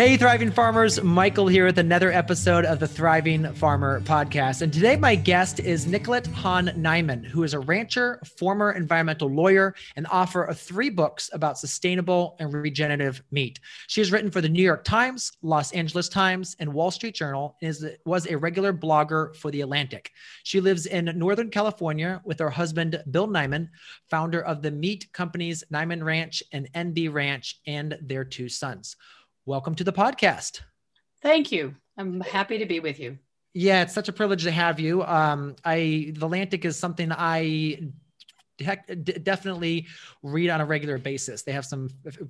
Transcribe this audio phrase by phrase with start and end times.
[0.00, 4.62] Hey, Thriving Farmers, Michael here with another episode of the Thriving Farmer podcast.
[4.62, 9.74] And today, my guest is Nicolette Hahn Niman, who is a rancher, former environmental lawyer,
[9.96, 13.60] and author of three books about sustainable and regenerative meat.
[13.88, 17.58] She has written for the New York Times, Los Angeles Times, and Wall Street Journal,
[17.60, 20.12] and is, was a regular blogger for The Atlantic.
[20.44, 23.68] She lives in Northern California with her husband, Bill Niman,
[24.08, 28.96] founder of the meat companies Niman Ranch and NB Ranch, and their two sons
[29.46, 30.60] welcome to the podcast.
[31.22, 31.74] Thank you.
[31.96, 33.18] I'm happy to be with you.
[33.52, 35.02] Yeah, it's such a privilege to have you.
[35.02, 37.80] Um, I the Atlantic is something I
[38.60, 39.86] heck, d- definitely
[40.22, 41.42] read on a regular basis.
[41.42, 41.88] They have some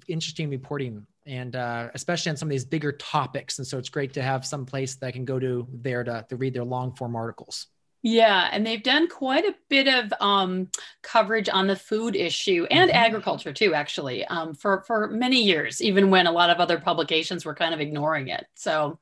[0.09, 3.59] interesting reporting, and uh, especially on some of these bigger topics.
[3.59, 6.25] And so it's great to have some place that I can go to there to,
[6.29, 7.67] to read their long form articles.
[8.03, 10.69] Yeah, and they've done quite a bit of um,
[11.03, 12.99] coverage on the food issue and mm-hmm.
[12.99, 17.45] agriculture too, actually, um, for for many years, even when a lot of other publications
[17.45, 18.47] were kind of ignoring it.
[18.55, 18.99] So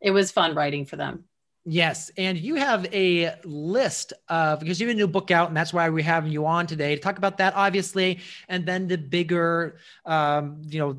[0.00, 1.24] it was fun writing for them.
[1.66, 5.56] Yes, and you have a list of because you have a new book out, and
[5.56, 8.18] that's why we're having you on today to talk about that, obviously,
[8.48, 10.98] and then the bigger, um, you know,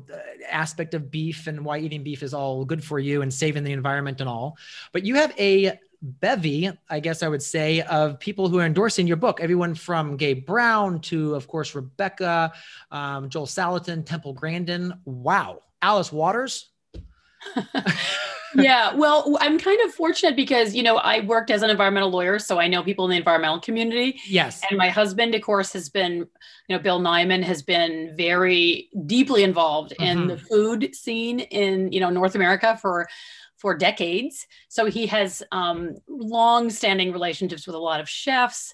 [0.50, 3.72] aspect of beef and why eating beef is all good for you and saving the
[3.72, 4.56] environment and all.
[4.92, 9.06] But you have a bevy, I guess I would say, of people who are endorsing
[9.06, 9.40] your book.
[9.40, 12.52] Everyone from Gabe Brown to, of course, Rebecca,
[12.90, 14.94] um, Joel Salatin, Temple Grandin.
[15.04, 15.62] Wow.
[15.82, 16.70] Alice Waters.
[18.54, 22.38] yeah, well, I'm kind of fortunate because, you know, I worked as an environmental lawyer,
[22.38, 24.20] so I know people in the environmental community.
[24.26, 24.62] Yes.
[24.68, 26.26] And my husband, of course, has been,
[26.68, 30.22] you know, Bill Niman has been very deeply involved mm-hmm.
[30.22, 33.06] in the food scene in, you know, North America for
[33.66, 34.46] for decades.
[34.68, 38.72] So he has um, long-standing relationships with a lot of chefs.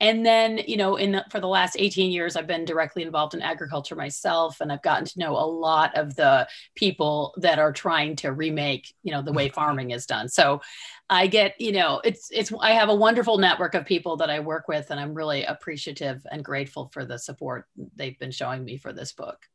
[0.00, 3.34] And then, you know, in the, for the last 18 years, I've been directly involved
[3.34, 7.72] in agriculture myself, and I've gotten to know a lot of the people that are
[7.72, 9.54] trying to remake, you know, the way mm-hmm.
[9.54, 10.28] farming is done.
[10.28, 10.62] So,
[11.08, 14.40] I get, you know, it's it's I have a wonderful network of people that I
[14.40, 18.78] work with, and I'm really appreciative and grateful for the support they've been showing me
[18.78, 19.46] for this book.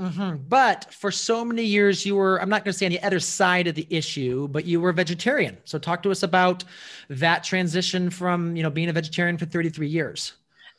[0.00, 0.36] Mm-hmm.
[0.48, 3.20] But for so many years, you were, I'm not going to say on the other
[3.20, 5.56] side of the issue, but you were a vegetarian.
[5.64, 6.64] So talk to us about
[7.08, 10.32] that transition from, you know, being a vegetarian for 33 years.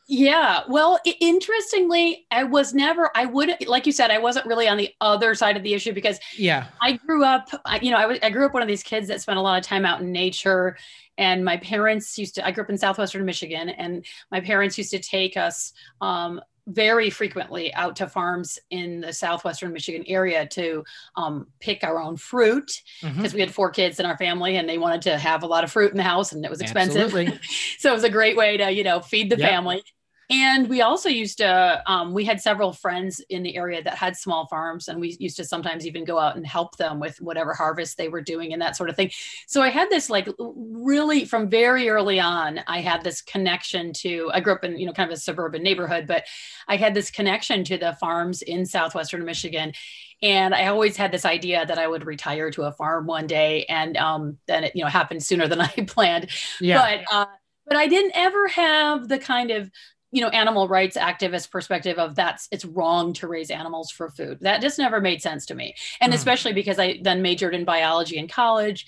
[0.08, 0.62] Yeah.
[0.68, 4.94] Well, interestingly, I was never, I would, like you said, I wasn't really on the
[5.02, 8.20] other side of the issue because yeah, I grew up, I, you know, I, was,
[8.22, 10.12] I grew up one of these kids that spent a lot of time out in
[10.12, 10.78] nature.
[11.18, 14.92] And my parents used to, I grew up in Southwestern Michigan and my parents used
[14.92, 20.84] to take us um, very frequently out to farms in the southwestern Michigan area to
[21.16, 23.36] um, pick our own fruit because mm-hmm.
[23.36, 25.72] we had four kids in our family and they wanted to have a lot of
[25.72, 27.12] fruit in the house and it was expensive.
[27.78, 29.50] so it was a great way to, you know, feed the yep.
[29.50, 29.84] family.
[30.30, 34.18] And we also used to, um, we had several friends in the area that had
[34.18, 37.54] small farms, and we used to sometimes even go out and help them with whatever
[37.54, 39.12] harvest they were doing and that sort of thing.
[39.48, 44.32] So I had this like really from very early on, I had this connection to,
[44.34, 46.26] I grew up in, you know, kind of a suburban neighborhood, but
[46.68, 49.74] I had this connection to the farms in Southwestern Michigan.
[50.22, 53.66] And I always had this idea that I would retire to a farm one day.
[53.66, 56.30] And um, then it, you know, happened sooner than I planned.
[56.60, 57.04] Yeah.
[57.10, 57.26] But, uh,
[57.68, 59.72] but I didn't ever have the kind of
[60.16, 64.38] you know animal rights activist perspective of that's it's wrong to raise animals for food.
[64.40, 65.76] That just never made sense to me.
[66.00, 66.16] And mm.
[66.16, 68.88] especially because i then majored in biology in college.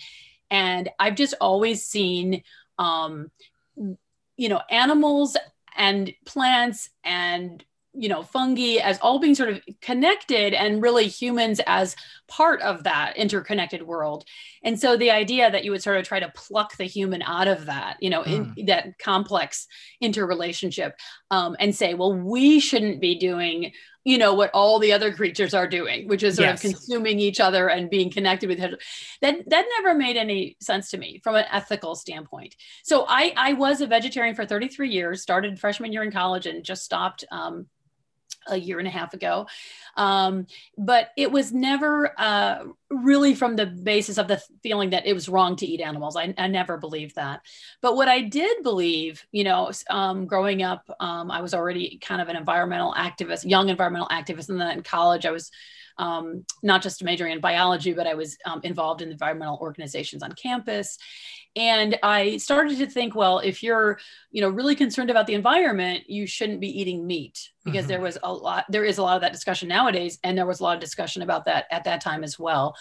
[0.50, 2.44] And i've just always seen
[2.80, 3.30] um
[3.76, 5.36] you know animals
[5.76, 7.62] and plants and
[7.98, 11.96] you know fungi as all being sort of connected and really humans as
[12.28, 14.24] part of that interconnected world
[14.64, 17.48] and so the idea that you would sort of try to pluck the human out
[17.48, 18.56] of that you know mm.
[18.56, 19.68] in that complex
[20.00, 20.96] interrelationship
[21.32, 23.72] um, and say well we shouldn't be doing
[24.04, 26.64] you know what all the other creatures are doing which is sort yes.
[26.64, 28.82] of consuming each other and being connected with it
[29.22, 33.54] that that never made any sense to me from an ethical standpoint so i i
[33.54, 37.66] was a vegetarian for 33 years started freshman year in college and just stopped um,
[38.50, 39.48] a year and a half ago.
[39.96, 40.48] Um,
[40.78, 45.28] but it was never uh, really from the basis of the feeling that it was
[45.28, 46.16] wrong to eat animals.
[46.16, 47.42] I, I never believed that.
[47.82, 52.22] But what I did believe, you know, um, growing up, um, I was already kind
[52.22, 54.50] of an environmental activist, young environmental activist.
[54.50, 55.52] And then in college, I was
[55.98, 60.32] um, not just majoring in biology, but I was um, involved in environmental organizations on
[60.34, 60.98] campus.
[61.56, 63.98] And I started to think, well, if you're,
[64.30, 67.88] you know, really concerned about the environment, you shouldn't be eating meat because mm-hmm.
[67.88, 70.20] there was a lot, there is a lot of that discussion nowadays.
[70.24, 72.76] And there was a lot of discussion about that at that time as well.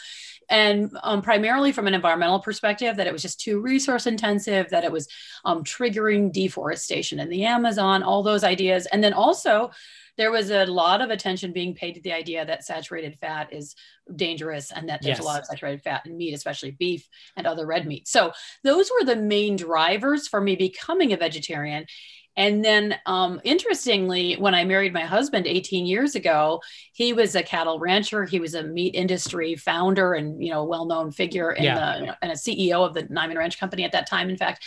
[0.48, 4.84] And um, primarily from an environmental perspective, that it was just too resource intensive, that
[4.84, 5.08] it was
[5.44, 8.87] um, triggering deforestation in the Amazon, all those ideas.
[8.87, 9.70] And then also,
[10.16, 13.75] there was a lot of attention being paid to the idea that saturated fat is
[14.14, 15.20] dangerous and that there's yes.
[15.20, 17.06] a lot of saturated fat in meat, especially beef
[17.37, 18.08] and other red meat.
[18.08, 18.32] So
[18.64, 21.87] those were the main drivers for me becoming a vegetarian.
[22.36, 26.60] And then, um, interestingly, when I married my husband 18 years ago,
[26.92, 28.24] he was a cattle rancher.
[28.24, 31.74] He was a meat industry founder and you know well-known figure in yeah.
[31.74, 34.28] the and a CEO of the Niman Ranch Company at that time.
[34.28, 34.64] In fact,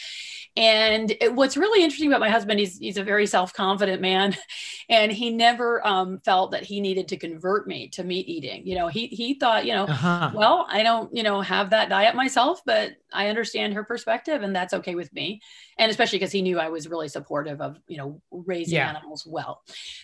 [0.59, 4.35] and it, what's really interesting about my husband, he's, he's a very self confident man.
[4.91, 8.65] And he never um, felt that he needed to convert me to meat eating.
[8.65, 10.31] You know, he, he thought, you know, uh-huh.
[10.33, 14.55] well, I don't, you know, have that diet myself, but I understand her perspective and
[14.55, 15.41] that's okay with me.
[15.77, 18.89] And especially because he knew I was really supportive of, you know, raising yeah.
[18.89, 19.61] animals well.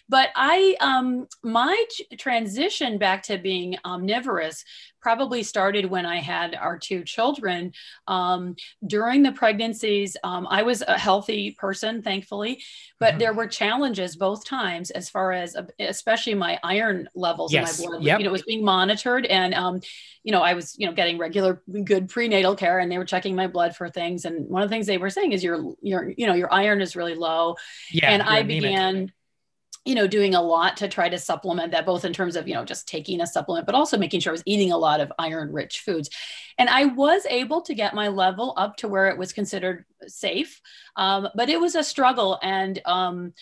[0.10, 1.86] But I, um, my
[2.18, 4.64] transition back to being omnivorous
[5.06, 7.74] probably started when I had our two children.
[8.08, 8.56] Um,
[8.88, 12.64] during the pregnancies, um, I was a healthy person, thankfully,
[13.00, 13.20] but mm-hmm.
[13.20, 17.78] there were challenges both times as far as, uh, especially my iron levels yes.
[17.78, 18.04] in my blood.
[18.04, 18.20] Yep.
[18.20, 19.80] You know, it was being monitored, and um,
[20.24, 23.36] you know, I was you know getting regular good prenatal care, and they were checking
[23.36, 24.24] my blood for things.
[24.24, 26.82] And one of the things they were saying is your your you know your iron
[26.82, 27.58] is really low.
[27.92, 28.48] Yeah, and I anemic.
[28.48, 29.12] began
[29.86, 32.56] you know, doing a lot to try to supplement that, both in terms of, you
[32.56, 35.14] know, just taking a supplement, but also making sure I was eating a lot of
[35.20, 36.10] iron rich foods.
[36.58, 40.60] And I was able to get my level up to where it was considered safe.
[40.96, 42.40] Um, but it was a struggle.
[42.42, 43.34] And um,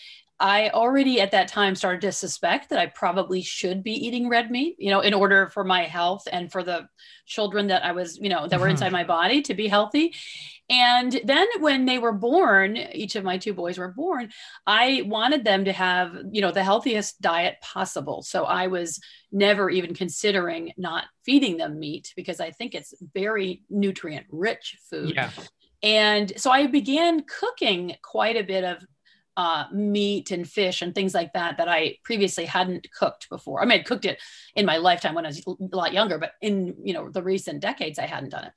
[0.44, 4.50] I already at that time started to suspect that I probably should be eating red
[4.50, 6.86] meat, you know, in order for my health and for the
[7.24, 8.92] children that I was, you know, that were inside mm-hmm.
[8.92, 10.12] my body to be healthy.
[10.68, 14.32] And then when they were born, each of my two boys were born,
[14.66, 18.20] I wanted them to have, you know, the healthiest diet possible.
[18.20, 19.00] So I was
[19.32, 25.14] never even considering not feeding them meat because I think it's very nutrient rich food.
[25.16, 25.30] Yeah.
[25.82, 28.84] And so I began cooking quite a bit of
[29.36, 33.60] uh, meat and fish and things like that that I previously hadn't cooked before.
[33.60, 34.20] I mean, I cooked it
[34.54, 37.60] in my lifetime when I was a lot younger, but in you know the recent
[37.60, 38.52] decades, I hadn't done it.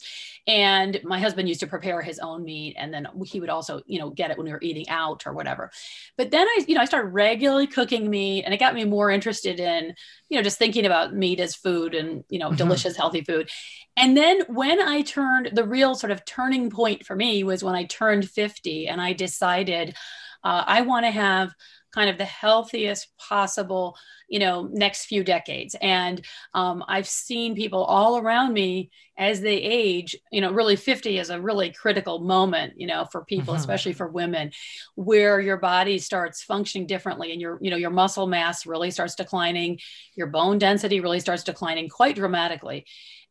[0.46, 4.00] And my husband used to prepare his own meat, and then he would also you
[4.00, 5.72] know get it when we were eating out or whatever.
[6.16, 9.10] But then I you know I started regularly cooking meat, and it got me more
[9.10, 9.96] interested in
[10.30, 12.58] you know just thinking about meat as food and you know mm-hmm.
[12.58, 13.50] delicious healthy food.
[13.98, 17.74] And then when I turned, the real sort of turning point for me was when
[17.74, 19.96] I turned 50 and I decided
[20.44, 21.54] uh, I want to have
[21.94, 23.96] kind of the healthiest possible
[24.30, 25.76] you know next few decades.
[25.82, 26.24] And
[26.54, 31.30] um, i've seen people all around me as they age you know really 50 is
[31.30, 33.60] a really critical moment you know for people mm-hmm.
[33.60, 34.52] especially for women
[34.96, 39.16] where your body starts functioning differently and your you know your muscle mass really starts
[39.16, 39.80] declining.
[40.16, 42.86] Your bone density really starts declining quite dramatically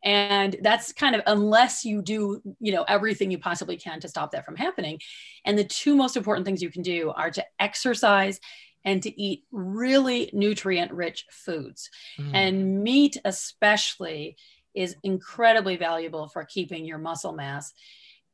[0.06, 4.30] and that's kind of unless you do you know everything you possibly can to stop
[4.30, 5.00] that from happening.
[5.44, 8.40] And the two most important things you can do are to exercise
[8.84, 11.90] and to eat really nutrient rich foods.
[12.18, 12.30] Mm.
[12.34, 14.36] and meat especially
[14.74, 17.72] is incredibly valuable for keeping your muscle mass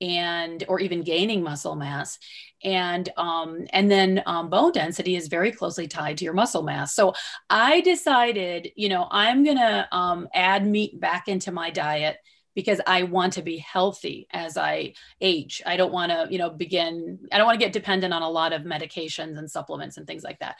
[0.02, 2.18] and or even gaining muscle mass.
[2.64, 6.94] And um, and then um, bone density is very closely tied to your muscle mass.
[6.94, 7.14] So
[7.50, 12.16] i decided you know i'm gonna um, add meat back into my diet
[12.54, 16.50] because i want to be healthy as i age i don't want to you know
[16.50, 20.06] begin i don't want to get dependent on a lot of medications and supplements and
[20.06, 20.56] things like that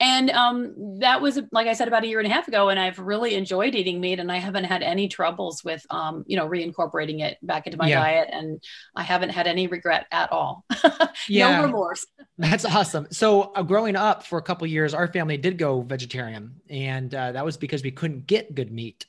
[0.00, 2.68] and um, that was, like I said, about a year and a half ago.
[2.68, 6.36] And I've really enjoyed eating meat and I haven't had any troubles with, um, you
[6.36, 8.00] know, reincorporating it back into my yeah.
[8.00, 8.28] diet.
[8.32, 8.62] And
[8.96, 10.64] I haven't had any regret at all.
[11.28, 11.58] yeah.
[11.58, 12.06] no remorse.
[12.38, 13.06] That's awesome.
[13.12, 16.60] So uh, growing up for a couple years, our family did go vegetarian.
[16.68, 19.06] And uh, that was because we couldn't get good meat.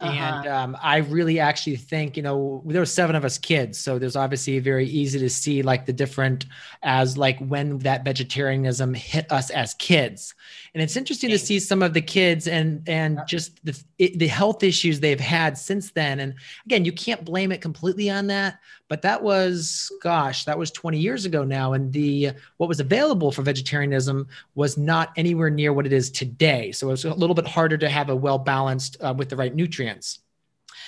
[0.00, 0.12] Uh-huh.
[0.12, 3.78] And um, I really actually think, you know, there were seven of us kids.
[3.78, 6.46] So there's obviously very easy to see like the different
[6.84, 10.36] as like when that vegetarianism hit us as kids.
[10.72, 14.62] And it's interesting to see some of the kids and, and just the, the health
[14.62, 16.20] issues they've had since then.
[16.20, 20.70] And again, you can't blame it completely on that, but that was, gosh, that was
[20.70, 21.74] 20 years ago now.
[21.74, 26.72] And the, what was available for vegetarianism was not anywhere near what it is today.
[26.72, 29.36] So it was a little bit harder to have a well balanced uh, with the
[29.36, 30.20] right nutrients.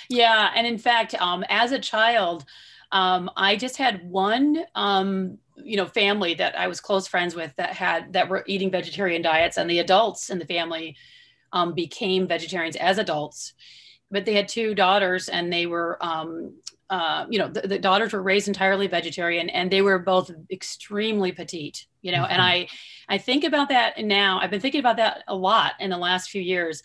[0.09, 2.45] Yeah, and in fact, um, as a child,
[2.91, 7.55] um, I just had one, um, you know, family that I was close friends with
[7.55, 10.97] that had that were eating vegetarian diets, and the adults in the family
[11.53, 13.53] um, became vegetarians as adults.
[14.11, 16.55] But they had two daughters, and they were, um,
[16.89, 21.31] uh, you know, the, the, daughters were raised entirely vegetarian, and they were both extremely
[21.31, 21.87] petite.
[22.01, 22.33] You know, mm-hmm.
[22.33, 22.67] and I,
[23.07, 24.39] I think about that now.
[24.41, 26.83] I've been thinking about that a lot in the last few years.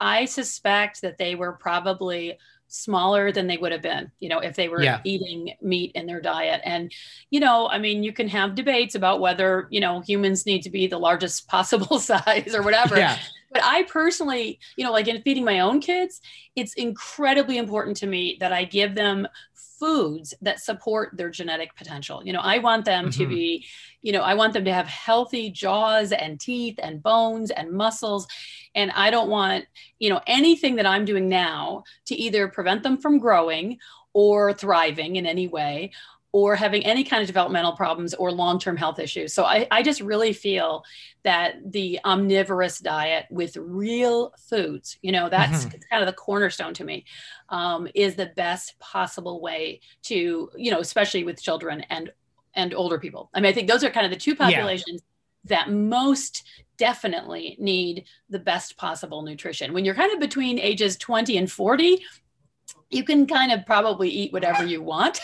[0.00, 4.54] I suspect that they were probably smaller than they would have been, you know, if
[4.54, 5.00] they were yeah.
[5.04, 6.60] eating meat in their diet.
[6.64, 6.92] And,
[7.30, 10.70] you know, I mean, you can have debates about whether, you know, humans need to
[10.70, 12.96] be the largest possible size or whatever.
[12.96, 13.18] Yeah.
[13.50, 16.20] But I personally, you know, like in feeding my own kids,
[16.54, 19.26] it's incredibly important to me that I give them
[19.78, 22.22] foods that support their genetic potential.
[22.24, 23.20] You know, I want them mm-hmm.
[23.20, 23.66] to be,
[24.02, 28.26] you know, I want them to have healthy jaws and teeth and bones and muscles.
[28.74, 29.66] And I don't want,
[29.98, 33.78] you know, anything that I'm doing now to either prevent them from growing
[34.12, 35.92] or thriving in any way
[36.38, 39.34] or having any kind of developmental problems or long-term health issues.
[39.34, 40.84] So I, I, just really feel
[41.24, 45.78] that the omnivorous diet with real foods, you know, that's mm-hmm.
[45.90, 47.04] kind of the cornerstone to me,
[47.48, 52.12] um, is the best possible way to, you know, especially with children and
[52.54, 53.30] and older people.
[53.34, 55.02] I mean, I think those are kind of the two populations
[55.44, 55.56] yeah.
[55.56, 56.44] that most
[56.76, 59.72] definitely need the best possible nutrition.
[59.72, 62.02] When you're kind of between ages 20 and 40,
[62.90, 65.20] you can kind of probably eat whatever you want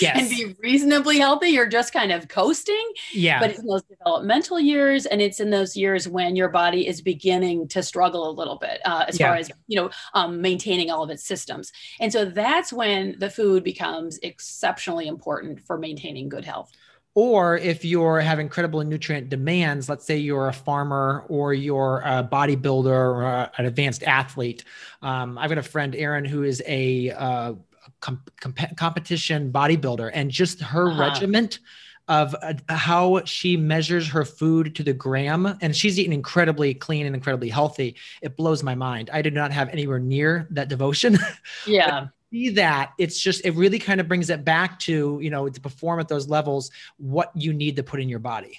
[0.00, 0.18] yes.
[0.18, 1.48] and be reasonably healthy.
[1.48, 2.92] You're just kind of coasting.
[3.12, 3.38] Yeah.
[3.38, 7.02] But it's in those developmental years, and it's in those years when your body is
[7.02, 9.28] beginning to struggle a little bit uh, as yeah.
[9.28, 11.72] far as you know um, maintaining all of its systems.
[12.00, 16.72] And so that's when the food becomes exceptionally important for maintaining good health
[17.14, 22.26] or if you're have incredible nutrient demands let's say you're a farmer or you're a
[22.30, 24.64] bodybuilder or a, an advanced athlete.
[25.02, 27.54] Um, i've got a friend erin who is a uh,
[28.00, 30.10] com- comp- competition bodybuilder.
[30.12, 31.00] And just her uh-huh.
[31.00, 31.60] regiment
[32.08, 37.06] of uh, how she measures her food to the gram and she's eating incredibly clean
[37.06, 39.08] and incredibly healthy it blows my mind.
[39.12, 41.18] I do not have anywhere near that devotion.
[41.66, 45.48] Yeah see that it's just it really kind of brings it back to you know
[45.48, 48.58] to perform at those levels what you need to put in your body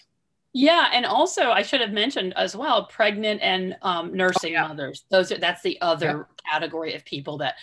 [0.55, 4.67] yeah, and also I should have mentioned as well, pregnant and um, nursing oh, yeah.
[4.67, 5.03] mothers.
[5.09, 7.55] Those are that's the other category of people that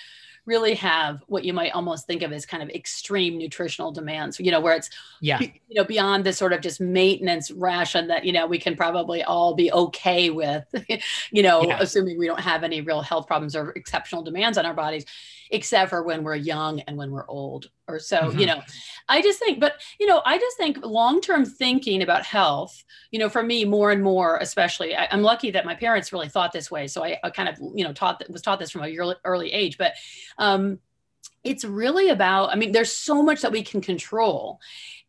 [0.46, 4.38] really have what you might almost think of as kind of extreme nutritional demands.
[4.40, 8.24] You know, where it's yeah, you know, beyond the sort of just maintenance ration that
[8.24, 10.64] you know we can probably all be okay with.
[11.30, 11.78] you know, yeah.
[11.80, 15.04] assuming we don't have any real health problems or exceptional demands on our bodies
[15.50, 18.38] except for when we're young and when we're old or so mm-hmm.
[18.38, 18.60] you know
[19.08, 23.28] i just think but you know i just think long-term thinking about health you know
[23.28, 26.70] for me more and more especially I, am lucky that my parents really thought this
[26.70, 29.16] way so I, I, kind of you know taught was taught this from a early,
[29.24, 29.94] early age but
[30.38, 30.78] um
[31.44, 34.60] it's really about i mean there's so much that we can control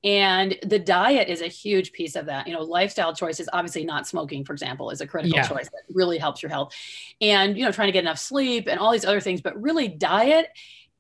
[0.04, 4.08] and the diet is a huge piece of that you know lifestyle choices obviously not
[4.08, 5.48] smoking for example is a critical yeah.
[5.48, 6.74] choice that really helps your health
[7.20, 9.88] and you know trying to get enough sleep and all these other things but really
[9.88, 10.48] diet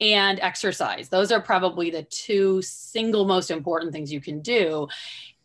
[0.02, 4.88] and exercise those are probably the two single most important things you can do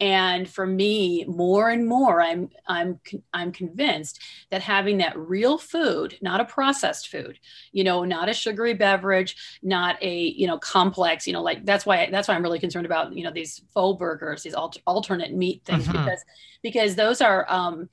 [0.01, 2.99] and for me more and more i'm i'm
[3.33, 4.21] i'm convinced
[4.51, 7.39] that having that real food not a processed food
[7.73, 11.87] you know not a sugary beverage not a you know complex you know like that's
[11.87, 15.35] why that's why i'm really concerned about you know these faux burgers these alter, alternate
[15.35, 15.93] meat things mm-hmm.
[15.93, 16.25] because
[16.63, 17.89] because those are um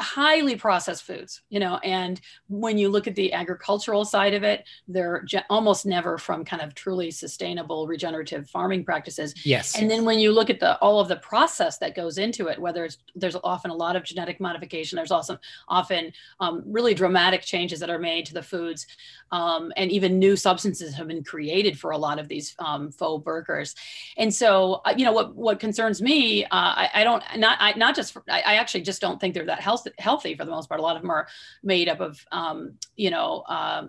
[0.00, 4.64] highly processed foods you know and when you look at the agricultural side of it
[4.88, 9.34] they're almost never from kind of truly sustainable regenerative farming practices.
[9.44, 9.76] Yes.
[9.76, 12.58] And then when you look at the all of the process that goes into it
[12.58, 15.38] whether it's there's often a lot of genetic modification there's also
[15.68, 18.86] often um, really dramatic changes that are made to the foods
[19.32, 23.24] um, and even new substances have been created for a lot of these um, faux
[23.24, 23.74] burgers.
[24.16, 27.72] And so uh, you know what what concerns me uh, I, I, don't not I,
[27.74, 30.68] not just I, I actually just don't think they're that healthy healthy for the most
[30.68, 30.80] part.
[30.80, 31.26] A lot of them are
[31.62, 33.86] made up of, um, you know, uh,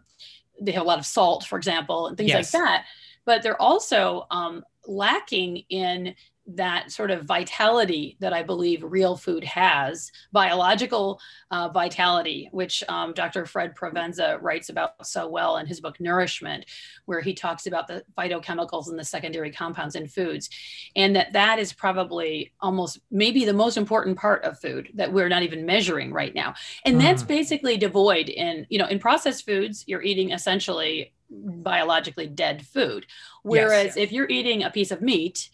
[0.62, 2.54] they have a lot of salt, for example, and things yes.
[2.54, 2.86] like that.
[3.26, 6.16] But they're also um, lacking in
[6.56, 11.20] that sort of vitality that I believe real food has, biological
[11.52, 13.46] uh, vitality, which um, Dr.
[13.46, 16.66] Fred Provenza writes about so well in his book Nourishment,
[17.06, 20.50] where he talks about the phytochemicals and the secondary compounds in foods,
[20.96, 25.30] and that that is probably almost maybe the most important part of food that we're
[25.30, 26.54] not even measuring right now,
[26.86, 27.00] and mm.
[27.00, 33.06] that's basically devoid in you know in processed foods you're eating essentially biologically dead food,
[33.44, 34.04] whereas yes, yes.
[34.04, 35.50] if you're eating a piece of meat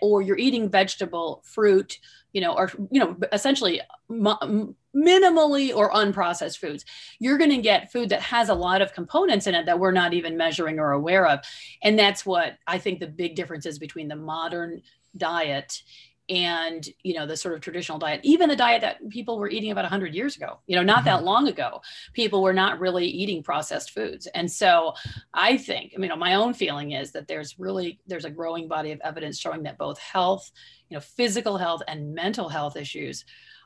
[0.00, 1.98] or you're eating vegetable, fruit,
[2.32, 6.84] you know, or you know, essentially minimally or unprocessed foods,
[7.18, 9.92] you're going to get food that has a lot of components in it that we're
[9.92, 11.40] not even measuring or aware of.
[11.82, 14.82] And that's what I think the big difference is between the modern
[15.16, 15.82] diet
[16.28, 19.72] and you know the sort of traditional diet even the diet that people were eating
[19.72, 21.06] about 100 years ago you know not mm-hmm.
[21.06, 21.80] that long ago
[22.12, 24.92] people were not really eating processed foods and so
[25.34, 28.92] i think i mean my own feeling is that there's really there's a growing body
[28.92, 30.52] of evidence showing that both health
[30.88, 33.24] you know physical health and mental health issues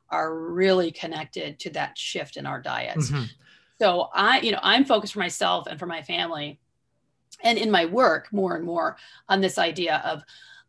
[0.08, 3.24] are really connected to that shift in our diets mm-hmm.
[3.78, 6.58] so i you know i'm focused for myself and for my family
[7.42, 8.96] and in my work more and more
[9.28, 10.22] on this idea of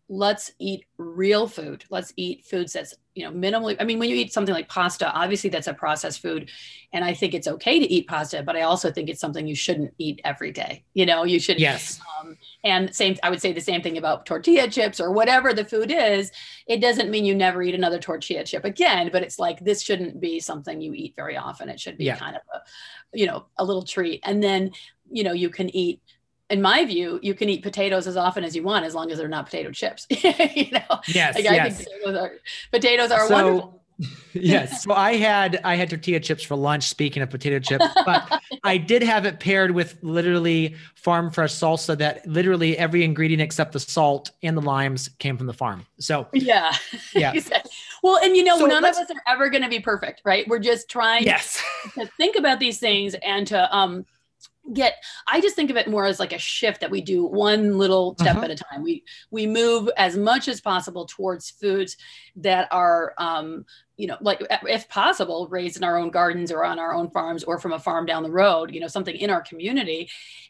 [0.10, 1.84] let's eat real food.
[1.90, 5.12] Let's eat foods that's you know minimally i mean when you eat something like pasta
[5.12, 6.52] obviously that's a processed food
[6.94, 9.56] and i think it's okay to eat pasta but i also think it's something you
[9.56, 10.84] shouldn't eat every day.
[10.94, 12.00] You know you should yes.
[12.22, 15.66] um, and same i would say the same thing about tortilla chips or whatever the
[15.66, 16.32] food is.
[16.68, 20.22] It doesn't mean you never eat another tortilla chip again but it's like this shouldn't
[20.22, 21.70] be something you eat very often.
[21.70, 22.18] It should be yeah.
[22.18, 24.20] kind of a you know a little treat.
[24.24, 24.72] And then
[25.10, 26.02] you know you can eat
[26.50, 29.18] in my view, you can eat potatoes as often as you want as long as
[29.18, 30.08] they're not potato chips.
[30.10, 31.46] you know, yes, like, yes.
[31.46, 32.32] I think potatoes are,
[32.72, 33.82] potatoes are so, wonderful.
[34.34, 34.84] yes.
[34.84, 36.84] So I had I had tortilla chips for lunch.
[36.84, 41.98] Speaking of potato chips, but I did have it paired with literally farm fresh salsa.
[41.98, 45.86] That literally every ingredient except the salt and the limes came from the farm.
[46.00, 46.76] So yeah,
[47.14, 47.34] yeah.
[48.04, 50.48] well, and you know, so none of us are ever going to be perfect, right?
[50.48, 51.62] We're just trying yes.
[51.96, 54.06] to think about these things and to um
[54.74, 54.96] get
[55.28, 58.16] i just think of it more as like a shift that we do one little
[58.20, 58.46] step uh-huh.
[58.46, 58.84] at a time.
[58.84, 61.98] We we move as much as possible towards foods
[62.38, 66.80] that are um you know like if possible raised in our own gardens or on
[66.80, 69.42] our own farms or from a farm down the road you know something in our
[69.42, 70.10] community.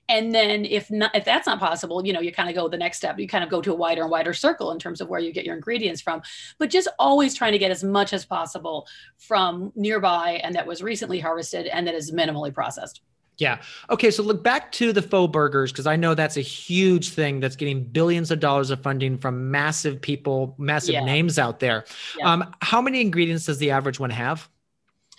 [0.09, 2.77] And then if not if that's not possible you know you kind of go the
[2.77, 3.19] next step.
[3.19, 5.31] You kind of go to a wider and wider circle in terms of where you
[5.31, 6.21] get your ingredients from.
[6.57, 10.81] But just always trying to get as much as possible from nearby and that was
[10.81, 13.01] recently harvested and that is minimally processed
[13.38, 13.62] yeah.
[13.89, 14.10] Okay.
[14.12, 17.56] So look back to the faux burgers because I know that's a huge thing that's
[17.56, 21.06] getting billions of dollars of funding from massive people, massive yeah.
[21.06, 21.86] names out there.
[22.17, 22.32] Yeah.
[22.32, 24.50] Um, how many ingredients does the average one have?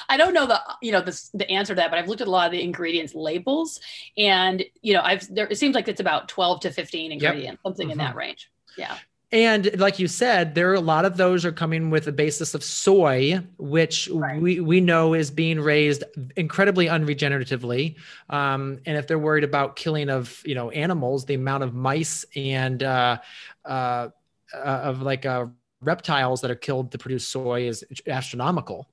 [0.08, 2.28] I don't know the you know the, the answer to that, but I've looked at
[2.28, 3.80] a lot of the ingredients labels,
[4.18, 7.58] and you know I've there it seems like it's about twelve to fifteen ingredients, yep.
[7.62, 7.92] something mm-hmm.
[7.92, 8.18] in that mm-hmm.
[8.18, 8.50] range.
[8.76, 8.96] Yeah.
[9.34, 12.54] And like you said, there are a lot of those are coming with a basis
[12.54, 14.40] of soy, which right.
[14.40, 16.04] we, we know is being raised
[16.36, 17.96] incredibly unregeneratively.
[18.30, 22.24] Um, and if they're worried about killing of you know animals, the amount of mice
[22.36, 23.18] and uh,
[23.64, 24.10] uh,
[24.54, 25.46] uh, of like uh,
[25.80, 28.88] reptiles that are killed to produce soy is astronomical.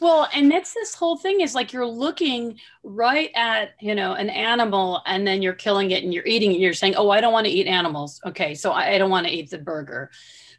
[0.00, 4.30] Well, and that's this whole thing is like you're looking right at, you know, an
[4.30, 6.54] animal and then you're killing it and you're eating it.
[6.54, 8.20] And you're saying, oh, I don't want to eat animals.
[8.24, 8.54] Okay.
[8.54, 10.10] So I, I don't want to eat the burger.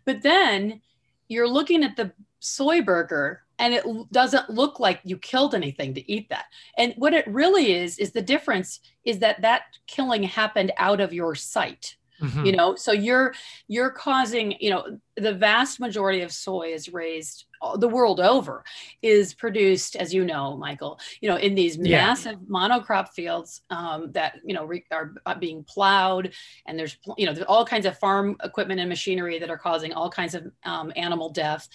[0.05, 0.81] But then
[1.27, 6.11] you're looking at the soy burger and it doesn't look like you killed anything to
[6.11, 6.45] eat that.
[6.77, 11.13] And what it really is, is the difference is that that killing happened out of
[11.13, 11.95] your sight.
[12.21, 12.45] Mm-hmm.
[12.45, 13.33] you know so you're
[13.67, 17.45] you're causing you know the vast majority of soy is raised
[17.77, 18.63] the world over
[19.01, 22.05] is produced as you know michael you know in these yeah.
[22.05, 26.31] massive monocrop fields um, that you know re- are uh, being plowed
[26.67, 29.91] and there's you know there's all kinds of farm equipment and machinery that are causing
[29.91, 31.67] all kinds of um, animal death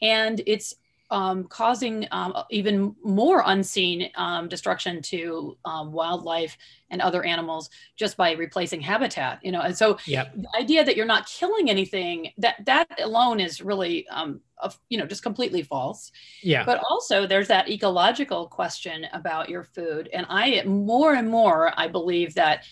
[0.00, 0.74] and it's
[1.12, 6.56] um, causing um, even more unseen um, destruction to um, wildlife
[6.90, 9.60] and other animals just by replacing habitat you know?
[9.60, 10.34] And so yep.
[10.34, 14.98] the idea that you're not killing anything that that alone is really um, a, you
[14.98, 16.10] know just completely false.
[16.42, 16.64] Yeah.
[16.64, 20.08] But also there's that ecological question about your food.
[20.12, 22.64] And i more and more i believe that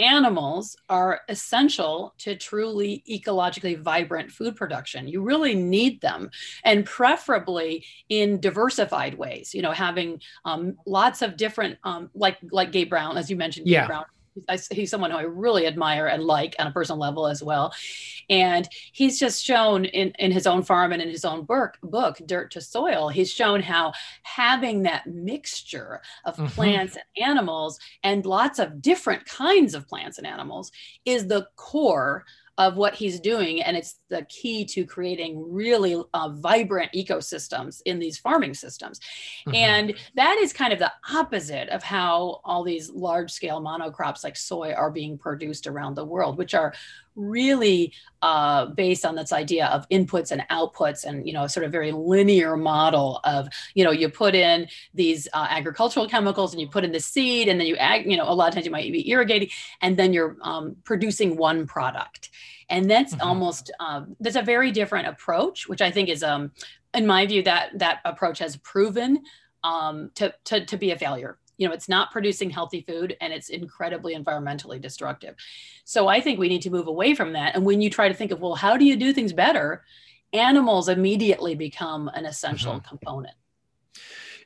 [0.00, 5.06] animals are essential to truly ecologically vibrant food production.
[5.06, 6.30] You really need them,
[6.64, 9.54] and preferably in diversified ways.
[9.54, 13.66] You know, having um, lots of different, um, like like Gabe Brown, as you mentioned,
[13.66, 13.82] yeah.
[13.82, 14.04] Gabe Brown
[14.48, 17.72] I, he's someone who I really admire and like on a personal level as well.
[18.28, 22.18] And he's just shown in, in his own farm and in his own book, book,
[22.26, 26.46] Dirt to Soil, he's shown how having that mixture of mm-hmm.
[26.46, 30.70] plants and animals and lots of different kinds of plants and animals
[31.04, 32.24] is the core
[32.60, 33.62] of what he's doing.
[33.62, 39.00] And it's the key to creating really uh, vibrant ecosystems in these farming systems.
[39.46, 39.54] Mm-hmm.
[39.54, 44.36] And that is kind of the opposite of how all these large scale monocrops like
[44.36, 46.74] soy are being produced around the world, which are
[47.16, 47.92] really
[48.22, 51.92] uh, based on this idea of inputs and outputs and you know sort of very
[51.92, 56.84] linear model of you know you put in these uh, agricultural chemicals and you put
[56.84, 58.90] in the seed and then you ag you know a lot of times you might
[58.92, 59.48] be irrigating
[59.80, 62.30] and then you're um, producing one product
[62.68, 63.26] and that's mm-hmm.
[63.26, 66.50] almost um, that's a very different approach which i think is um
[66.94, 69.22] in my view that that approach has proven
[69.62, 73.32] um, to, to, to be a failure you know it's not producing healthy food and
[73.32, 75.36] it's incredibly environmentally destructive
[75.84, 78.14] so i think we need to move away from that and when you try to
[78.14, 79.84] think of well how do you do things better
[80.32, 82.88] animals immediately become an essential mm-hmm.
[82.88, 83.34] component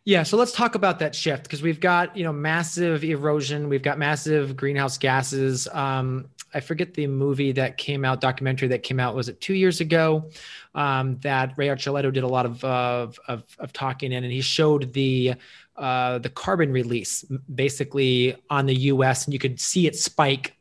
[0.06, 3.82] yeah, so let's talk about that shift because we've got you know massive erosion, we've
[3.82, 5.66] got massive greenhouse gases.
[5.68, 9.54] Um, I forget the movie that came out, documentary that came out, was it two
[9.54, 10.30] years ago?
[10.74, 14.40] Um, that Ray Archuleta did a lot of, of, of, of talking in, and he
[14.40, 15.34] showed the
[15.76, 19.24] uh, the carbon release basically on the U.S.
[19.24, 20.56] and you could see it spike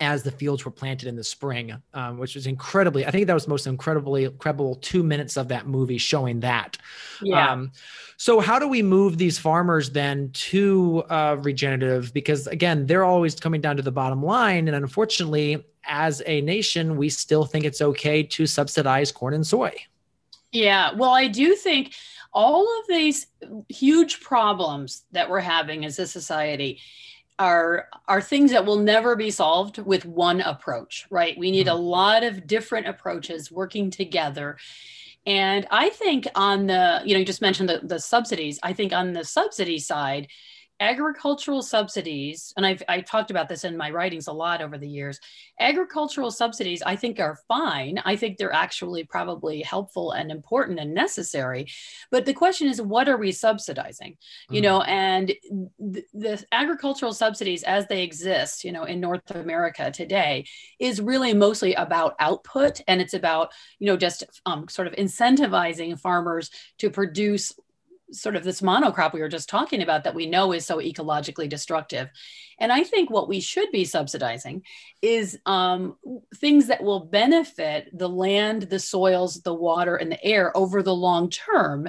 [0.00, 3.04] as the fields were planted in the spring, um, which was incredibly.
[3.04, 6.78] I think that was the most incredibly incredible two minutes of that movie showing that.
[7.20, 7.50] Yeah.
[7.50, 7.72] Um,
[8.16, 12.14] so how do we move these farmers then to uh, regenerative?
[12.14, 16.96] Because again, they're always coming down to the bottom line, and unfortunately, as a nation,
[16.96, 19.74] we still think it's okay to subsidize corn and soy.
[20.52, 20.94] Yeah.
[20.94, 21.94] Well, I do think
[22.32, 23.26] all of these
[23.68, 26.80] huge problems that we're having as a society
[27.38, 31.38] are are things that will never be solved with one approach right?
[31.38, 31.76] We need mm-hmm.
[31.76, 34.58] a lot of different approaches working together.
[35.26, 38.58] And i think on the you know you just mentioned the, the subsidies.
[38.62, 40.28] I think on the subsidy side
[40.80, 44.88] agricultural subsidies, and I've I talked about this in my writings a lot over the
[44.88, 45.18] years.
[45.58, 48.00] Agricultural subsidies, I think, are fine.
[48.04, 51.66] I think they're actually probably helpful and important and necessary.
[52.10, 54.12] But the question is, what are we subsidizing?
[54.12, 54.54] Mm-hmm.
[54.54, 59.90] You know, and th- the agricultural subsidies as they exist, you know, in North America
[59.90, 60.46] today,
[60.78, 65.98] is really mostly about output, and it's about you know just um, sort of incentivizing
[65.98, 67.52] farmers to produce
[68.10, 71.48] sort of this monocrop we were just talking about that we know is so ecologically
[71.48, 72.08] destructive.
[72.58, 74.62] And I think what we should be subsidizing
[75.02, 75.96] is um,
[76.36, 80.94] things that will benefit the land, the soils, the water, and the air over the
[80.94, 81.88] long term.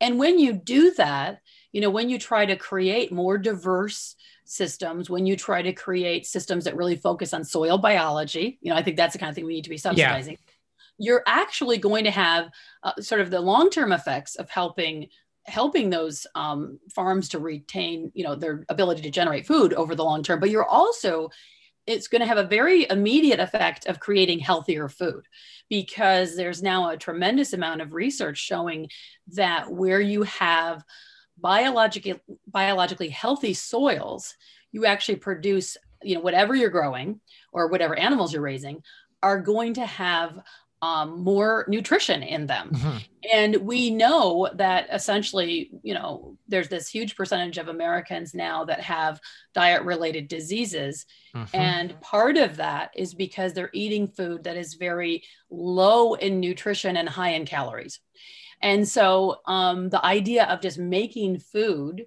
[0.00, 1.40] And when you do that,
[1.72, 6.26] you know, when you try to create more diverse systems, when you try to create
[6.26, 9.34] systems that really focus on soil biology, you know, I think that's the kind of
[9.34, 10.34] thing we need to be subsidizing.
[10.34, 10.52] Yeah.
[10.96, 12.50] You're actually going to have
[12.84, 15.08] uh, sort of the long term effects of helping
[15.46, 20.04] helping those um, farms to retain you know their ability to generate food over the
[20.04, 21.28] long term but you're also
[21.86, 25.26] it's going to have a very immediate effect of creating healthier food
[25.68, 28.88] because there's now a tremendous amount of research showing
[29.28, 30.82] that where you have
[31.38, 34.34] biologically biologically healthy soils
[34.72, 37.20] you actually produce you know whatever you're growing
[37.52, 38.82] or whatever animals you're raising
[39.22, 40.38] are going to have
[40.84, 42.70] um, more nutrition in them.
[42.74, 42.96] Mm-hmm.
[43.32, 48.80] And we know that essentially, you know, there's this huge percentage of Americans now that
[48.80, 49.18] have
[49.54, 51.06] diet related diseases.
[51.34, 51.56] Mm-hmm.
[51.56, 56.98] And part of that is because they're eating food that is very low in nutrition
[56.98, 58.00] and high in calories.
[58.60, 62.04] And so um, the idea of just making food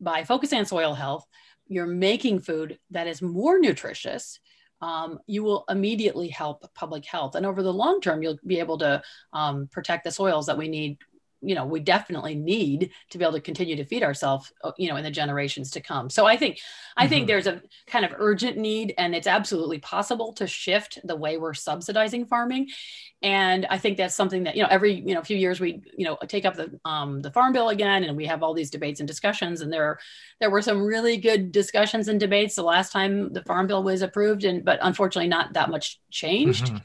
[0.00, 1.26] by focusing on soil health,
[1.66, 4.38] you're making food that is more nutritious
[4.84, 7.36] um, you will immediately help public health.
[7.36, 10.68] And over the long term, you'll be able to um, protect the soils that we
[10.68, 10.98] need
[11.44, 14.88] you know we definitely need to be able to continue to feed ourselves uh, you
[14.88, 16.58] know in the generations to come so i think
[16.96, 17.28] i think mm-hmm.
[17.28, 21.54] there's a kind of urgent need and it's absolutely possible to shift the way we're
[21.54, 22.68] subsidizing farming
[23.22, 26.04] and i think that's something that you know every you know few years we you
[26.04, 29.00] know take up the um, the farm bill again and we have all these debates
[29.00, 29.98] and discussions and there
[30.40, 34.02] there were some really good discussions and debates the last time the farm bill was
[34.02, 36.76] approved and but unfortunately not that much changed mm-hmm.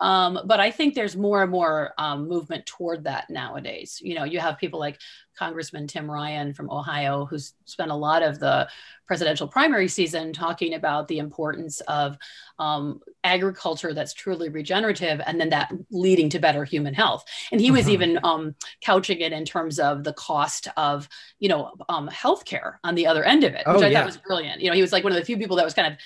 [0.00, 4.00] Um, but I think there's more and more um, movement toward that nowadays.
[4.02, 4.98] You know, you have people like
[5.38, 8.68] Congressman Tim Ryan from Ohio, who's spent a lot of the
[9.06, 12.16] presidential primary season talking about the importance of
[12.58, 17.24] um, agriculture that's truly regenerative and then that leading to better human health.
[17.52, 17.90] And he was mm-hmm.
[17.90, 22.94] even um, couching it in terms of the cost of, you know, um, healthcare on
[22.94, 24.00] the other end of it, which oh, I yeah.
[24.00, 24.60] thought was brilliant.
[24.60, 25.98] You know, he was like one of the few people that was kind of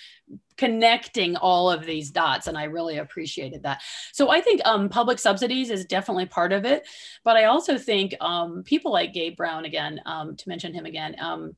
[0.58, 3.80] connecting all of these dots and i really appreciated that.
[4.12, 6.86] So i think um, public subsidies is definitely part of it
[7.24, 11.16] but i also think um, people like gabe brown again um, to mention him again
[11.20, 11.56] um,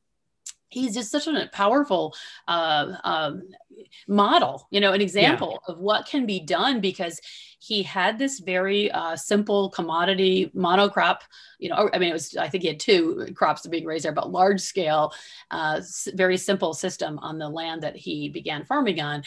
[0.70, 2.14] he's just such a powerful
[2.48, 3.42] uh, um,
[4.08, 5.74] model, you know, an example yeah.
[5.74, 7.20] of what can be done because
[7.60, 11.18] he had this very uh, simple commodity monocrop.
[11.58, 14.12] You know, I mean, it was I think he had two crops being raised there,
[14.12, 15.12] but large scale,
[15.50, 15.82] uh,
[16.14, 19.24] very simple system on the land that he began farming on,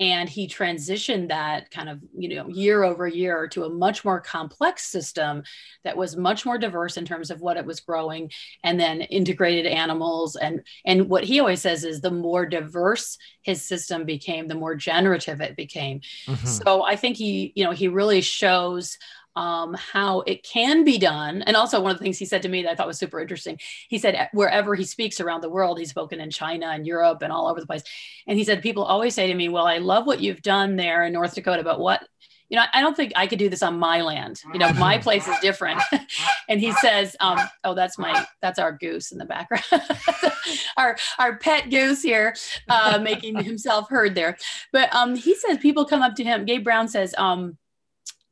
[0.00, 4.20] and he transitioned that kind of you know year over year to a much more
[4.20, 5.44] complex system
[5.84, 8.32] that was much more diverse in terms of what it was growing,
[8.64, 13.64] and then integrated animals and and what he always says is the more diverse his
[13.64, 16.00] system became, the more generative it became.
[16.26, 16.46] Mm-hmm.
[16.46, 18.98] So I think he you know he really shows
[19.36, 21.42] um, how it can be done.
[21.42, 23.20] And also, one of the things he said to me that I thought was super
[23.20, 27.22] interesting he said, wherever he speaks around the world, he's spoken in China and Europe
[27.22, 27.82] and all over the place.
[28.26, 31.04] And he said, people always say to me, Well, I love what you've done there
[31.04, 32.02] in North Dakota, but what
[32.48, 34.40] you know, I don't think I could do this on my land.
[34.52, 35.82] You know, my place is different.
[36.48, 39.64] and he says, um, oh, that's my, that's our goose in the background.
[40.76, 42.36] our, our pet goose here,
[42.68, 44.36] uh, making himself heard there.
[44.72, 46.44] But um, he says people come up to him.
[46.44, 47.58] Gabe Brown says, um,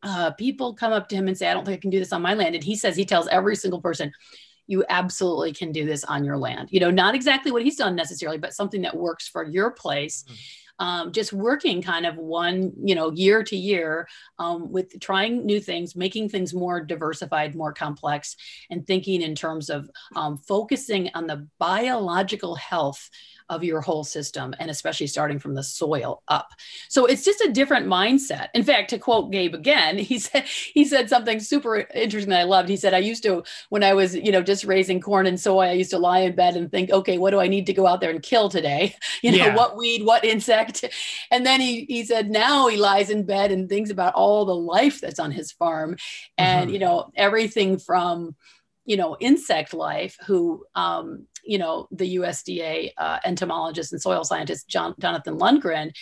[0.05, 2.13] uh, people come up to him and say, I don't think I can do this
[2.13, 2.55] on my land.
[2.55, 4.13] And he says, he tells every single person,
[4.67, 6.69] you absolutely can do this on your land.
[6.71, 10.25] You know, not exactly what he's done necessarily, but something that works for your place.
[10.25, 10.35] Mm-hmm.
[10.79, 14.09] Um, just working kind of one, you know, year to year
[14.39, 18.37] um, with trying new things, making things more diversified, more complex,
[18.71, 23.09] and thinking in terms of um, focusing on the biological health
[23.49, 26.49] of your whole system and especially starting from the soil up.
[26.89, 28.49] So it's just a different mindset.
[28.55, 32.45] In fact to quote gabe again he said he said something super interesting that i
[32.45, 32.69] loved.
[32.69, 35.67] He said i used to when i was you know just raising corn and soy
[35.67, 37.87] i used to lie in bed and think okay what do i need to go
[37.87, 38.95] out there and kill today?
[39.23, 39.57] You know yeah.
[39.57, 40.85] what weed what insect
[41.31, 44.55] and then he he said now he lies in bed and thinks about all the
[44.55, 45.97] life that's on his farm
[46.37, 46.75] and mm-hmm.
[46.75, 48.35] you know everything from
[48.85, 54.69] you know insect life who um, you know the USDA uh, entomologist and soil scientist
[54.69, 55.93] John, Jonathan Lundgren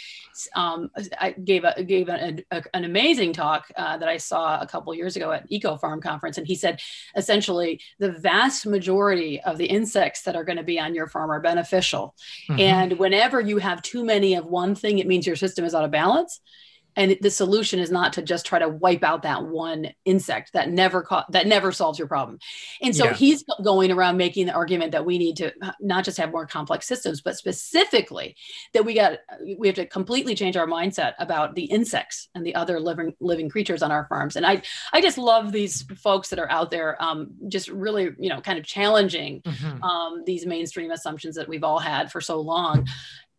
[0.54, 4.66] um, I gave a gave a, a, an amazing talk uh, that I saw a
[4.66, 6.80] couple years ago at Eco Farm conference, and he said
[7.16, 11.30] essentially the vast majority of the insects that are going to be on your farm
[11.30, 12.14] are beneficial,
[12.48, 12.60] mm-hmm.
[12.60, 15.84] and whenever you have too many of one thing, it means your system is out
[15.84, 16.40] of balance
[16.96, 20.70] and the solution is not to just try to wipe out that one insect that
[20.70, 22.38] never co- that never solves your problem
[22.80, 23.14] and so yeah.
[23.14, 26.86] he's going around making the argument that we need to not just have more complex
[26.86, 28.36] systems but specifically
[28.74, 29.18] that we got
[29.58, 33.48] we have to completely change our mindset about the insects and the other living living
[33.48, 34.60] creatures on our farms and i
[34.92, 38.58] i just love these folks that are out there um, just really you know kind
[38.58, 39.82] of challenging mm-hmm.
[39.82, 42.86] um, these mainstream assumptions that we've all had for so long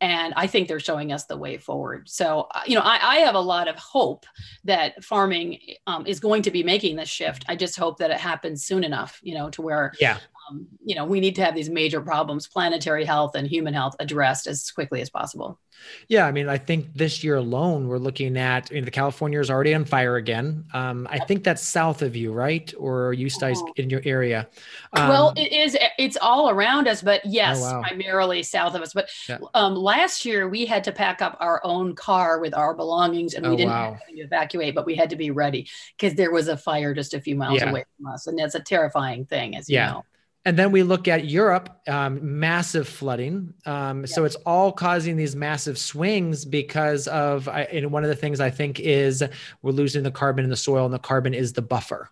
[0.04, 2.10] and I think they're showing us the way forward.
[2.10, 4.26] So, uh, you know, I, I have a lot of hope
[4.66, 7.46] that farming um, is going to be making this shift.
[7.48, 10.18] I just hope that it happens soon enough, you know, to where yeah
[10.50, 13.96] um, you know, we need to have these major problems, planetary health and human health,
[14.00, 15.60] addressed as quickly as possible.
[16.08, 18.72] Yeah, I mean, I think this year alone, we're looking at.
[18.72, 20.66] you know, the California is already on fire again.
[20.74, 22.74] Um, I think that's south of you, right?
[22.78, 23.74] Or are you guys oh.
[23.76, 24.48] in your area?
[24.94, 25.78] Um, well, it is.
[25.98, 27.82] It's all around us, but yes, oh, wow.
[27.82, 28.94] primarily south of us.
[28.94, 29.40] But yeah.
[29.54, 33.46] um, last year we had to pack up our own car with our belongings, and
[33.46, 33.94] we oh, didn't wow.
[33.94, 37.14] have to evacuate, but we had to be ready because there was a fire just
[37.14, 37.70] a few miles yeah.
[37.70, 39.88] away from us, and that's a terrifying thing, as yeah.
[39.88, 40.06] you know.
[40.46, 43.54] And then we look at Europe, um, massive flooding.
[43.66, 44.06] Um.
[44.06, 48.40] So it's all causing these massive swings because of, I, and one of the things
[48.40, 49.24] I think is
[49.62, 52.10] we're losing the carbon in the soil, and the carbon is the buffer.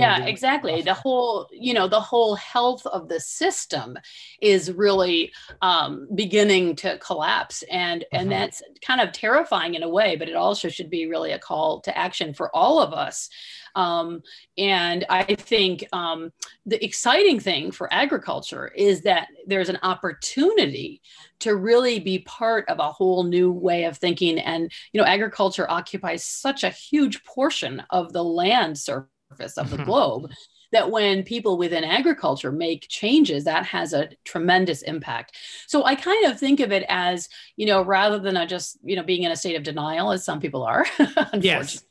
[0.00, 0.82] Yeah, exactly.
[0.82, 3.96] The whole, you know, the whole health of the system
[4.40, 8.40] is really um, beginning to collapse, and and uh-huh.
[8.40, 10.16] that's kind of terrifying in a way.
[10.16, 13.28] But it also should be really a call to action for all of us
[13.74, 14.22] um,
[14.58, 16.32] and I think um,
[16.66, 21.00] the exciting thing for agriculture is that there's an opportunity
[21.40, 24.38] to really be part of a whole new way of thinking.
[24.38, 29.08] And, you know, agriculture occupies such a huge portion of the land surface
[29.40, 29.84] of the mm-hmm.
[29.84, 30.30] globe
[30.72, 35.36] that when people within agriculture make changes, that has a tremendous impact.
[35.66, 38.96] So I kind of think of it as, you know, rather than a just, you
[38.96, 41.84] know, being in a state of denial, as some people are, unfortunately, yes.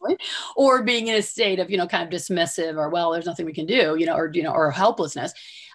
[0.56, 3.45] or being in a state of, you know, kind of dismissive or, well, there's nothing
[3.45, 5.32] we can do, you know, or, you know, or helplessness.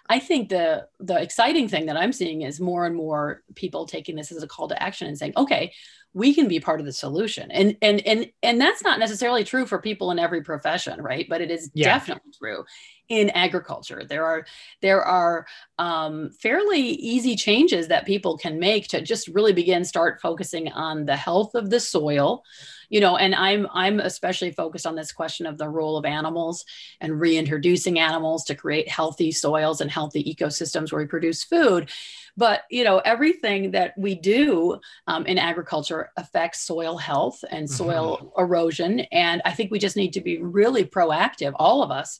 [0.09, 4.15] I think the the exciting thing that I'm seeing is more and more people taking
[4.15, 5.73] this as a call to action and saying, okay,
[6.17, 7.51] we can be part of the solution.
[7.51, 11.27] And and and and that's not necessarily true for people in every profession right?
[11.29, 11.85] But it is yeah.
[11.85, 12.65] definitely true
[13.09, 14.03] in agriculture.
[14.07, 14.45] There are
[14.81, 15.45] there are
[15.77, 21.05] um, fairly easy changes that people can make to just really begin start focusing on
[21.05, 22.43] the health of the soil
[22.89, 26.65] you know and i'm i'm especially focused on this question of the role of animals
[27.01, 31.89] and reintroducing animals to create healthy soils and healthy ecosystems where we produce food
[32.35, 38.17] but you know everything that we do um, in agriculture affects soil health and soil
[38.17, 38.41] mm-hmm.
[38.41, 42.19] erosion and i think we just need to be really proactive all of us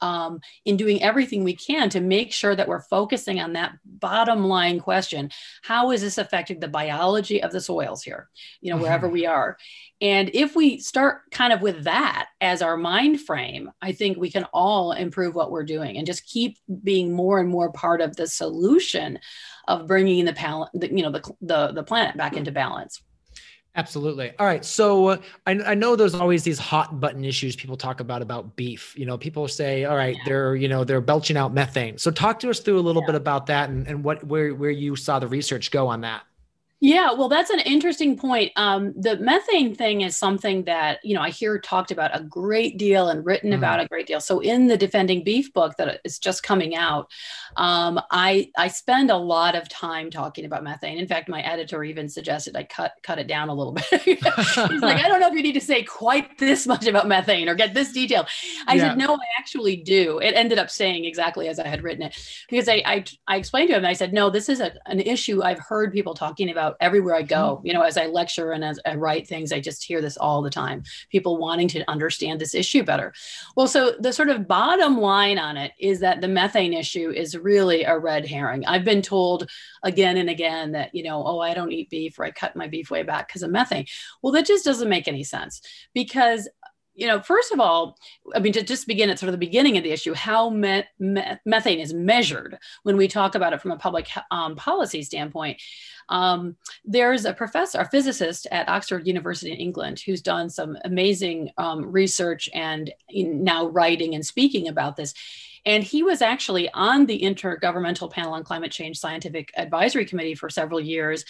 [0.00, 4.44] um, in doing everything we can to make sure that we're focusing on that bottom
[4.44, 5.30] line question.
[5.62, 8.28] How is this affecting the biology of the soils here
[8.60, 8.84] you know mm-hmm.
[8.84, 9.56] wherever we are?
[10.00, 14.30] And if we start kind of with that as our mind frame i think we
[14.30, 18.16] can all improve what we're doing and just keep being more and more part of
[18.16, 19.18] the solution
[19.66, 23.02] of bringing the, pal- the you know the, the the planet back into balance
[23.76, 24.32] Absolutely.
[24.38, 24.64] All right.
[24.64, 28.56] So uh, I, I, know there's always these hot button issues people talk about about
[28.56, 28.92] beef.
[28.98, 30.22] You know, people say, all right, yeah.
[30.26, 31.96] they're you know they're belching out methane.
[31.96, 33.06] So talk to us through a little yeah.
[33.06, 36.22] bit about that and, and what where where you saw the research go on that.
[36.80, 38.52] Yeah, well, that's an interesting point.
[38.54, 42.78] Um, the methane thing is something that you know I hear talked about a great
[42.78, 43.56] deal and written mm.
[43.56, 44.20] about a great deal.
[44.20, 47.10] So in the Defending Beef book that is just coming out,
[47.56, 50.98] um, I I spend a lot of time talking about methane.
[50.98, 54.02] In fact, my editor even suggested I cut cut it down a little bit.
[54.02, 54.34] He's like,
[55.04, 57.74] I don't know if you need to say quite this much about methane or get
[57.74, 58.24] this detail.
[58.68, 58.90] I yeah.
[58.90, 60.20] said, no, I actually do.
[60.20, 62.16] It ended up saying exactly as I had written it
[62.48, 63.84] because I I, I explained to him.
[63.84, 67.22] I said, no, this is a, an issue I've heard people talking about everywhere I
[67.22, 67.56] go.
[67.56, 67.66] Mm-hmm.
[67.66, 70.42] You know, as I lecture and as I write things, I just hear this all
[70.42, 70.82] the time.
[71.10, 73.12] People wanting to understand this issue better.
[73.56, 77.36] Well, so the sort of bottom line on it is that the methane issue is
[77.36, 78.64] really a red herring.
[78.66, 79.48] I've been told
[79.82, 82.68] again and again that, you know, oh, I don't eat beef or I cut my
[82.68, 83.86] beef way back because of methane.
[84.22, 85.60] Well, that just doesn't make any sense
[85.94, 86.48] because
[86.98, 87.96] you know, first of all,
[88.34, 90.82] I mean, to just begin at sort of the beginning of the issue, how me-
[90.98, 95.62] me- methane is measured when we talk about it from a public um, policy standpoint.
[96.08, 101.50] Um, there's a professor, a physicist at Oxford University in England, who's done some amazing
[101.58, 105.14] um, research and now writing and speaking about this.
[105.66, 110.48] And he was actually on the Intergovernmental Panel on Climate Change Scientific Advisory Committee for
[110.48, 111.24] several years.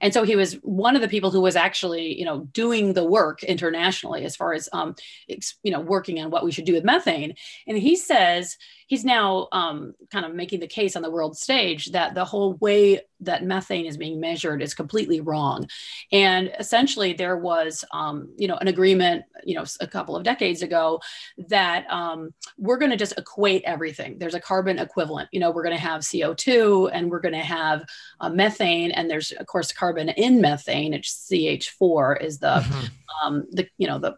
[0.00, 3.04] And so he was one of the people who was actually, you know, doing the
[3.04, 4.94] work internationally as far as, um,
[5.28, 7.34] you know, working on what we should do with methane.
[7.66, 8.56] And he says
[8.90, 12.54] he's now um, kind of making the case on the world stage that the whole
[12.54, 15.68] way that methane is being measured is completely wrong.
[16.10, 20.62] And essentially, there was, um, you know, an agreement, you know, a couple of decades
[20.62, 21.00] ago
[21.46, 24.18] that um, we're going to just equate everything.
[24.18, 25.28] There's a carbon equivalent.
[25.30, 27.84] You know, we're going to have CO2 and we're going to have
[28.18, 30.94] uh, methane, and there's of course carbon in methane.
[30.94, 32.86] It's CH4 is the, mm-hmm.
[33.22, 34.16] Um, the you know the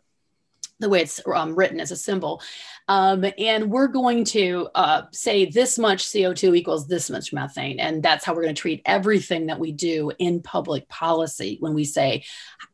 [0.78, 2.42] the way it's um, written as a symbol.
[2.88, 7.78] Um, and we're going to uh, say this much CO2 equals this much methane.
[7.78, 11.74] And that's how we're going to treat everything that we do in public policy when
[11.74, 12.24] we say,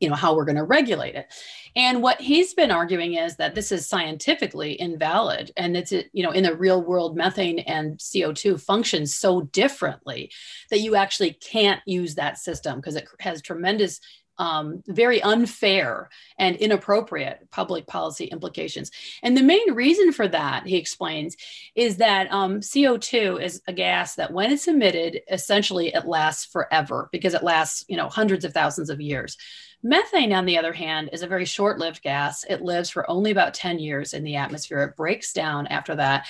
[0.00, 1.32] you know, how we're going to regulate it.
[1.76, 5.52] And what he's been arguing is that this is scientifically invalid.
[5.56, 10.32] And it's, you know, in the real world, methane and CO2 function so differently
[10.70, 14.00] that you actually can't use that system because it has tremendous
[14.38, 18.90] um, very unfair and inappropriate public policy implications.
[19.22, 21.37] And the main reason for that, he explains,
[21.74, 27.09] is that um, CO2 is a gas that when it's emitted, essentially it lasts forever
[27.12, 29.37] because it lasts, you know, hundreds of thousands of years.
[29.82, 32.44] Methane, on the other hand, is a very short lived gas.
[32.48, 34.82] It lives for only about 10 years in the atmosphere.
[34.82, 36.26] It breaks down after that.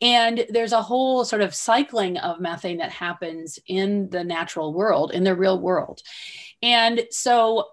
[0.00, 5.12] And there's a whole sort of cycling of methane that happens in the natural world,
[5.12, 6.02] in the real world.
[6.62, 7.68] And so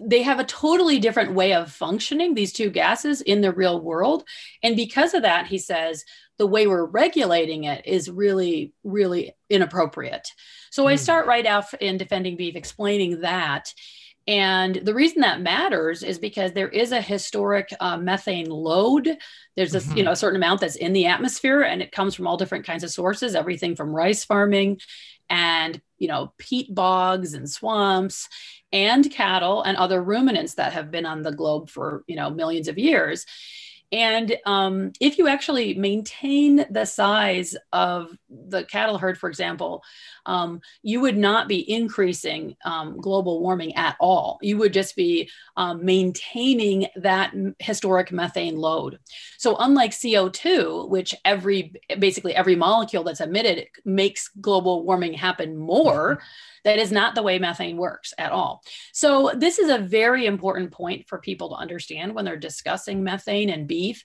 [0.00, 4.24] they have a totally different way of functioning, these two gases in the real world.
[4.62, 6.04] And because of that, he says,
[6.38, 10.28] the way we're regulating it is really, really inappropriate.
[10.70, 10.88] So mm.
[10.88, 10.98] I hmm.
[10.98, 13.74] start right off in Defending Beef explaining that.
[14.30, 19.18] And the reason that matters is because there is a historic uh, methane load.
[19.56, 19.96] There's a mm-hmm.
[19.96, 22.64] you know a certain amount that's in the atmosphere, and it comes from all different
[22.64, 24.78] kinds of sources, everything from rice farming
[25.28, 28.28] and you know peat bogs and swamps
[28.72, 32.68] and cattle and other ruminants that have been on the globe for you know millions
[32.68, 33.26] of years
[33.92, 39.82] and um, if you actually maintain the size of the cattle herd, for example,
[40.26, 44.38] um, you would not be increasing um, global warming at all.
[44.42, 49.00] You would just be um, maintaining that historic methane load.
[49.38, 56.16] So, unlike CO2, which every basically every molecule that's emitted makes global warming happen more.
[56.16, 56.24] Mm-hmm.
[56.62, 58.62] That is not the way methane works at all.
[58.92, 63.50] So, this is a very important point for people to understand when they're discussing methane
[63.50, 64.04] and beef,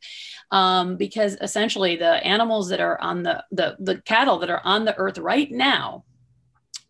[0.51, 4.85] um, because essentially the animals that are on the, the, the cattle that are on
[4.85, 6.03] the earth right now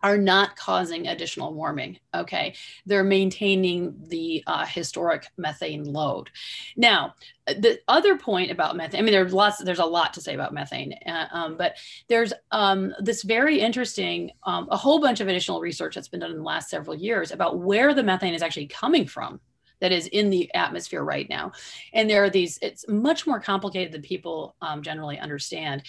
[0.05, 1.97] are not causing additional warming.
[2.13, 2.53] Okay,
[2.85, 6.29] they're maintaining the uh, historic methane load.
[6.77, 7.15] Now,
[7.47, 10.53] the other point about methane, I mean, there's lots, there's a lot to say about
[10.53, 15.59] methane, uh, um, but there's um, this very interesting, um, a whole bunch of additional
[15.59, 18.67] research that's been done in the last several years about where the methane is actually
[18.67, 19.39] coming from
[19.79, 21.51] that is in the atmosphere right now.
[21.93, 25.83] And there are these, it's much more complicated than people um, generally understand.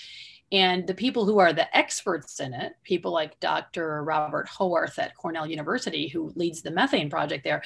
[0.53, 4.05] And the people who are the experts in it, people like Dr.
[4.05, 7.62] Robert Howarth at Cornell University, who leads the methane project there,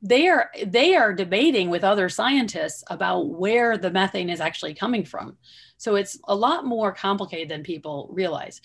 [0.00, 5.04] they are they are debating with other scientists about where the methane is actually coming
[5.04, 5.36] from.
[5.82, 8.60] So it's a lot more complicated than people realize.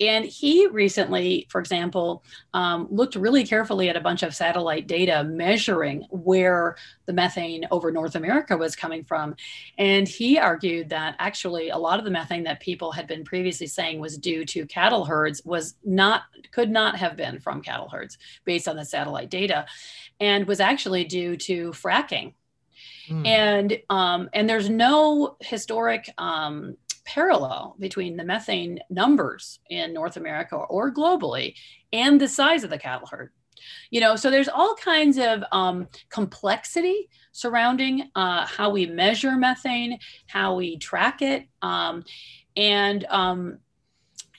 [0.00, 5.22] And he recently, for example, um, looked really carefully at a bunch of satellite data
[5.22, 9.36] measuring where the methane over North America was coming from.
[9.78, 13.68] And he argued that actually a lot of the methane that people had been previously
[13.68, 18.18] saying was due to cattle herds was not, could not have been from cattle herds
[18.44, 19.66] based on the satellite data,
[20.18, 22.32] and was actually due to fracking
[23.08, 23.26] Mm.
[23.26, 30.56] And um, and there's no historic um, parallel between the methane numbers in North America
[30.56, 31.54] or globally
[31.92, 33.30] and the size of the cattle herd.
[33.90, 39.98] You know, so there's all kinds of um, complexity surrounding uh, how we measure methane,
[40.26, 42.04] how we track it, um,
[42.56, 43.58] and um,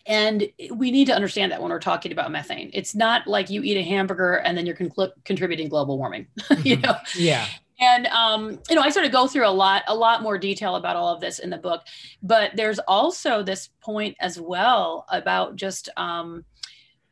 [0.05, 3.63] and we need to understand that when we're talking about methane, it's not like you
[3.63, 6.28] eat a hamburger and then you're con- contributing global warming.
[6.63, 7.45] you know, yeah
[7.80, 10.75] and um, you know i sort of go through a lot a lot more detail
[10.75, 11.84] about all of this in the book
[12.21, 16.43] but there's also this point as well about just um,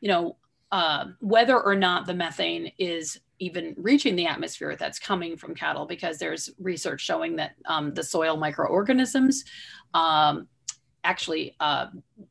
[0.00, 0.36] you know
[0.72, 5.86] uh, whether or not the methane is even reaching the atmosphere that's coming from cattle
[5.86, 9.44] because there's research showing that um, the soil microorganisms
[9.94, 10.48] um,
[11.06, 11.86] actually uh,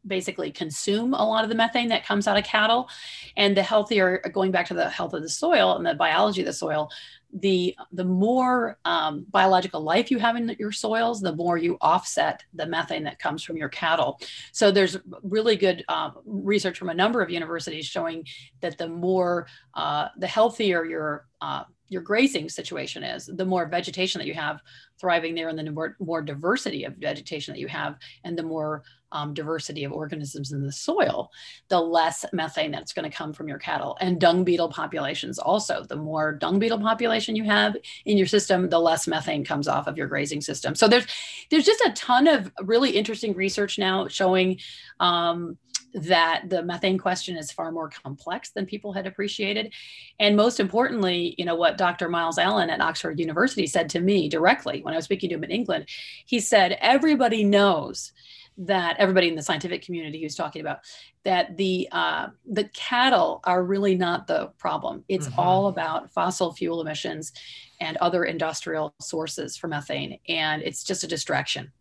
[0.06, 2.90] basically consume a lot of the methane that comes out of cattle.
[3.38, 6.48] And the healthier going back to the health of the soil and the biology of
[6.48, 6.92] the soil
[7.36, 12.44] the the more um, biological life you have in your soils, the more you offset
[12.54, 14.20] the methane that comes from your cattle.
[14.52, 18.26] So there's really good uh, research from a number of universities showing
[18.62, 24.20] that the more uh, the healthier your uh, your grazing situation is, the more vegetation
[24.20, 24.60] that you have
[25.00, 28.84] thriving there, and the more, more diversity of vegetation that you have, and the more
[29.12, 31.32] um, diversity of organisms in the soil,
[31.70, 33.98] the less methane that's going to come from your cattle.
[34.02, 35.84] And dung beetle populations also.
[35.84, 37.76] The more dung beetle population you have
[38.06, 40.76] in your system, the less methane comes off of your grazing system.
[40.76, 41.06] So there's
[41.50, 44.60] there's just a ton of really interesting research now showing
[45.00, 45.58] um,
[45.96, 49.74] that the methane question is far more complex than people had appreciated.
[50.20, 52.10] And most importantly, you know, what Dr.
[52.10, 55.46] Myles Allen at Oxford University said to me directly when I was speaking to him
[55.46, 55.86] in England,
[56.26, 58.12] he said, everybody knows
[58.58, 60.80] that everybody in the scientific community who's talking about
[61.24, 65.04] that the uh, the cattle are really not the problem.
[65.10, 65.40] It's mm-hmm.
[65.40, 67.34] all about fossil fuel emissions
[67.82, 71.72] and other industrial sources for methane, and it's just a distraction.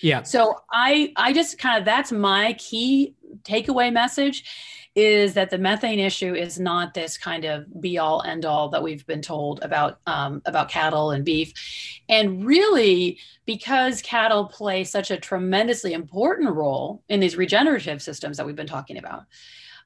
[0.00, 0.22] Yeah.
[0.22, 4.44] So I I just kind of that's my key takeaway message
[4.94, 8.82] is that the methane issue is not this kind of be all end all that
[8.82, 11.52] we've been told about um, about cattle and beef,
[12.08, 18.46] and really because cattle play such a tremendously important role in these regenerative systems that
[18.46, 19.24] we've been talking about.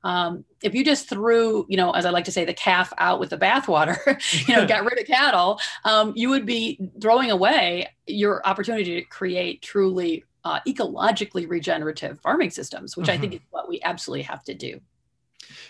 [0.04, 3.20] Um, if you just threw, you know, as I like to say, the calf out
[3.20, 3.98] with the bathwater,
[4.48, 9.02] you know, got rid of cattle, um, you would be throwing away your opportunity to
[9.02, 13.14] create truly uh, ecologically regenerative farming systems, which mm-hmm.
[13.14, 13.42] I think mm-hmm.
[13.42, 14.80] is what we absolutely have to do.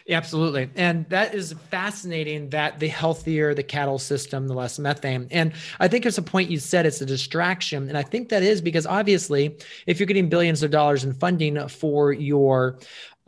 [0.08, 0.70] Absolutely.
[0.74, 5.28] And that is fascinating that the healthier the cattle system, the less methane.
[5.30, 7.88] And I think it's a point you said it's a distraction.
[7.88, 9.56] And I think that is because obviously,
[9.86, 12.78] if you're getting billions of dollars in funding for your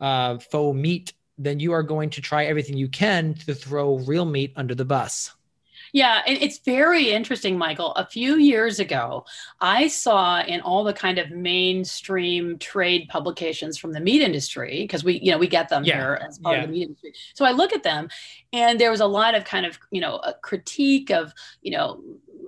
[0.01, 4.25] uh, faux meat, then you are going to try everything you can to throw real
[4.25, 5.33] meat under the bus.
[5.93, 7.93] Yeah, and it's very interesting, Michael.
[7.95, 9.25] A few years ago,
[9.61, 15.03] I saw in all the kind of mainstream trade publications from the meat industry, because
[15.03, 15.97] we, you know, we get them yeah.
[15.97, 16.63] here as part yeah.
[16.63, 17.15] of the meat industry.
[17.35, 18.09] So I look at them,
[18.53, 22.01] and there was a lot of kind of, you know, a critique of, you know,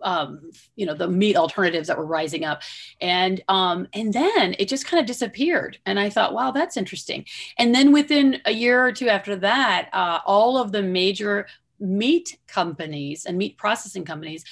[0.02, 2.62] um, you know the meat alternatives that were rising up.
[3.00, 5.78] And um, and then it just kind of disappeared.
[5.86, 7.24] And i thought wow that's interesting.
[7.58, 11.46] And then within a year or two after that uh, all of the major
[11.78, 14.44] meat companies and meat processing companies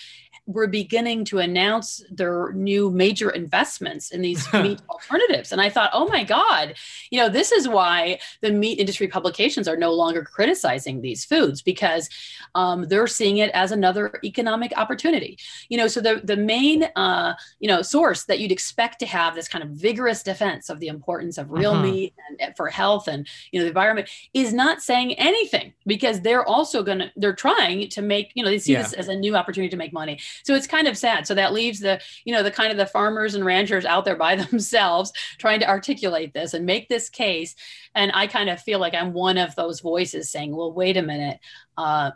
[0.53, 5.53] were beginning to announce their new major investments in these meat alternatives.
[5.53, 6.75] And I thought, oh my God,
[7.11, 11.63] you know, this is why the meat industry publications are no longer criticizing these foods
[11.63, 12.09] because
[12.55, 15.39] um, they're seeing it as another economic opportunity.
[15.69, 19.35] You know, so the, the main, uh, you know, source that you'd expect to have
[19.35, 21.83] this kind of vigorous defense of the importance of real uh-huh.
[21.83, 26.45] meat and for health and, you know, the environment is not saying anything because they're
[26.45, 28.83] also going to, they're trying to make, you know, they see yeah.
[28.83, 31.27] this as a new opportunity to make money so it's kind of sad.
[31.27, 34.17] So that leaves the you know the kind of the farmers and ranchers out there
[34.17, 37.55] by themselves trying to articulate this and make this case.
[37.95, 41.03] And i kind of feel like i'm one of those voices saying well wait a
[41.03, 41.39] minute.
[41.77, 42.13] Uh,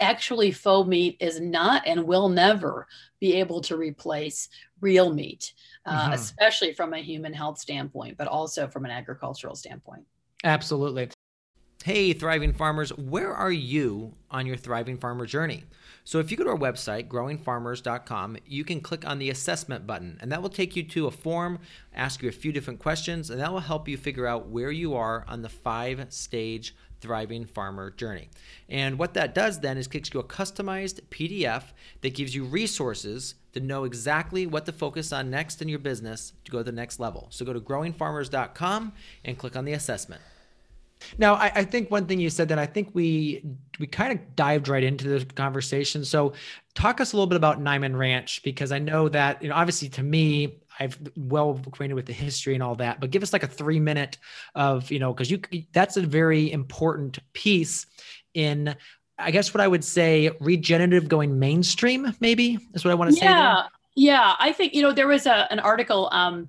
[0.00, 2.86] actually faux meat is not and will never
[3.18, 4.48] be able to replace
[4.80, 5.52] real meat
[5.86, 6.12] uh, mm-hmm.
[6.12, 10.04] especially from a human health standpoint but also from an agricultural standpoint.
[10.44, 11.10] Absolutely.
[11.84, 15.64] Hey, thriving farmers, where are you on your thriving farmer journey?
[16.08, 20.16] So, if you go to our website, growingfarmers.com, you can click on the assessment button,
[20.22, 21.58] and that will take you to a form,
[21.94, 24.94] ask you a few different questions, and that will help you figure out where you
[24.94, 28.30] are on the five stage thriving farmer journey.
[28.70, 31.64] And what that does then is kicks you a customized PDF
[32.00, 36.32] that gives you resources to know exactly what to focus on next in your business
[36.46, 37.26] to go to the next level.
[37.28, 38.94] So, go to growingfarmers.com
[39.26, 40.22] and click on the assessment.
[41.18, 43.44] Now, I, I, think one thing you said that I think we
[43.78, 46.04] we kind of dived right into the conversation.
[46.04, 46.32] So,
[46.74, 49.88] talk us a little bit about Niman Ranch because I know that you know obviously
[49.90, 53.42] to me I've well acquainted with the history and all that, but give us like
[53.42, 54.18] a three minute
[54.54, 55.40] of you know because you
[55.72, 57.86] that's a very important piece
[58.34, 58.74] in
[59.18, 63.16] I guess what I would say regenerative going mainstream maybe is what I want to
[63.16, 63.22] yeah.
[63.22, 63.26] say.
[63.26, 63.62] Yeah,
[63.96, 66.08] yeah, I think you know there was a an article.
[66.12, 66.48] Um,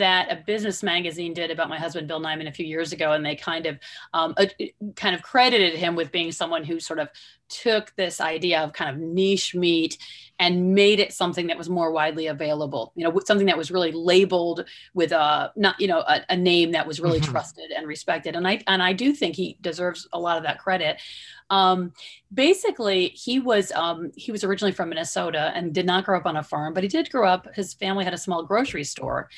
[0.00, 3.24] that a business magazine did about my husband Bill Niman a few years ago, and
[3.24, 3.78] they kind of
[4.14, 4.46] um, uh,
[4.96, 7.08] kind of credited him with being someone who sort of
[7.50, 9.98] took this idea of kind of niche meat
[10.38, 12.92] and made it something that was more widely available.
[12.96, 16.72] You know, something that was really labeled with a not you know a, a name
[16.72, 17.30] that was really mm-hmm.
[17.30, 18.34] trusted and respected.
[18.34, 21.00] And I and I do think he deserves a lot of that credit.
[21.50, 21.92] Um,
[22.32, 26.36] basically, he was um, he was originally from Minnesota and did not grow up on
[26.36, 27.54] a farm, but he did grow up.
[27.54, 29.28] His family had a small grocery store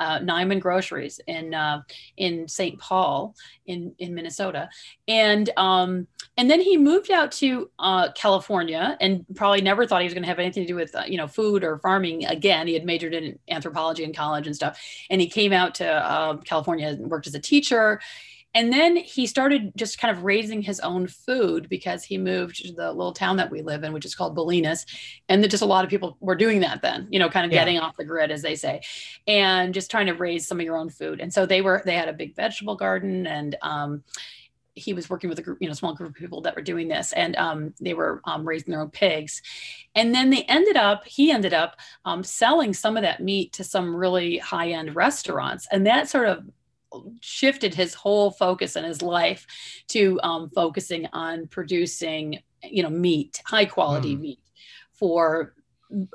[0.00, 1.82] uh, Niman Groceries in uh,
[2.16, 2.78] in St.
[2.78, 3.34] Paul
[3.66, 4.68] in in Minnesota,
[5.06, 10.06] and um, and then he moved out to uh, California and probably never thought he
[10.06, 12.66] was going to have anything to do with uh, you know food or farming again.
[12.66, 14.80] He had majored in anthropology in college and stuff,
[15.10, 18.00] and he came out to uh, California and worked as a teacher
[18.54, 22.72] and then he started just kind of raising his own food because he moved to
[22.72, 24.86] the little town that we live in, which is called Bolinas.
[25.28, 27.60] And just a lot of people were doing that then, you know, kind of yeah.
[27.60, 28.80] getting off the grid, as they say,
[29.26, 31.20] and just trying to raise some of your own food.
[31.20, 34.02] And so they were, they had a big vegetable garden and, um,
[34.74, 36.88] he was working with a group, you know, small group of people that were doing
[36.88, 39.42] this, and um, they were um, raising their own pigs.
[39.94, 43.64] And then they ended up, he ended up um, selling some of that meat to
[43.64, 46.44] some really high end restaurants, and that sort of
[47.20, 49.46] shifted his whole focus in his life
[49.88, 54.20] to um, focusing on producing you know meat high quality mm.
[54.20, 54.40] meat
[54.92, 55.54] for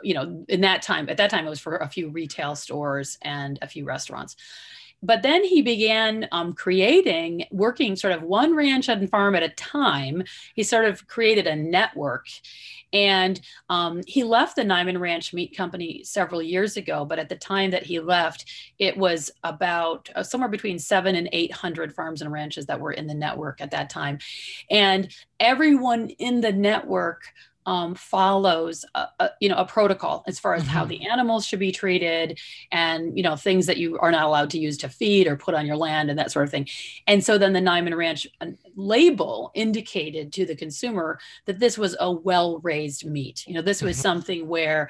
[0.04, 3.18] you know in that time at that time it was for a few retail stores
[3.22, 4.36] and a few restaurants
[5.06, 9.50] but then he began um, creating working sort of one ranch and farm at a
[9.50, 10.24] time
[10.56, 12.28] he sort of created a network
[12.96, 17.36] and um, he left the Niman Ranch Meat Company several years ago, but at the
[17.36, 18.46] time that he left,
[18.80, 23.06] it was about uh, somewhere between seven and 800 farms and ranches that were in
[23.06, 24.20] the network at that time.
[24.72, 27.34] And everyone in the network
[27.66, 30.72] um, follows a, a, you know a protocol as far as mm-hmm.
[30.72, 32.40] how the animals should be treated
[32.72, 35.56] and you know things that you are not allowed to use to feed or put
[35.56, 36.68] on your land and that sort of thing
[37.08, 41.96] and so then the Niman Ranch uh, label indicated to the consumer that this was
[42.00, 44.04] a well raised meat you know this was mm-hmm.
[44.04, 44.90] something where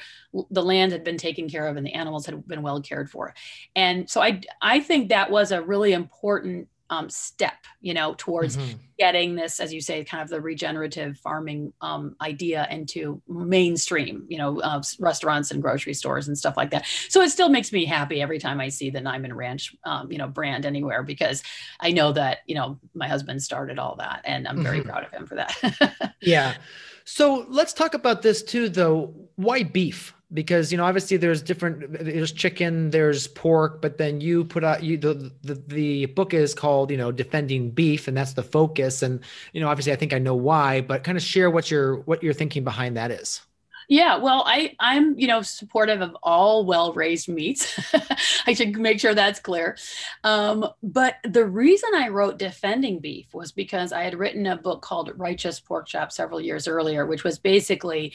[0.52, 3.34] the land had been taken care of and the animals had been well cared for
[3.76, 8.58] and so I I think that was a really important um, step, you know, towards
[8.58, 8.78] mm-hmm.
[9.00, 14.38] getting this, as you say, kind of the regenerative farming um, idea into mainstream, you
[14.38, 16.86] know, uh, restaurants and grocery stores and stuff like that.
[17.10, 20.18] So it still makes me happy every time I see the Niman Ranch, um, you
[20.18, 21.44] know, brand anywhere because
[21.80, 24.90] I know that, you know, my husband started all that and I'm very mm-hmm.
[24.90, 26.16] proud of him for that.
[26.22, 26.56] yeah.
[27.04, 29.14] So let's talk about this too, though.
[29.36, 30.15] Why beef?
[30.34, 34.84] Because you know obviously there's different there's chicken there's pork but then you put out
[34.84, 39.02] you the, the the book is called you know defending beef and that's the focus.
[39.04, 39.20] And
[39.54, 42.24] you know obviously i think i know why but kind of share what your what
[42.24, 43.42] you're thinking behind that is
[43.88, 47.80] Yeah, well, I I'm you know supportive of all well-raised meats.
[48.48, 49.78] I should make sure that's clear.
[50.24, 54.82] Um, but the reason I wrote defending beef was because I had written a book
[54.82, 58.14] called Righteous Pork Chop several years earlier, which was basically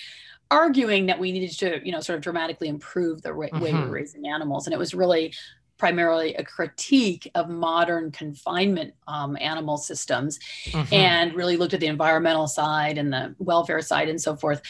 [0.50, 3.62] arguing that we needed to you know sort of dramatically improve the way mm-hmm.
[3.62, 5.32] we're raising animals, and it was really
[5.80, 10.94] primarily a critique of modern confinement um, animal systems mm-hmm.
[10.94, 14.60] and really looked at the environmental side and the welfare side and so forth.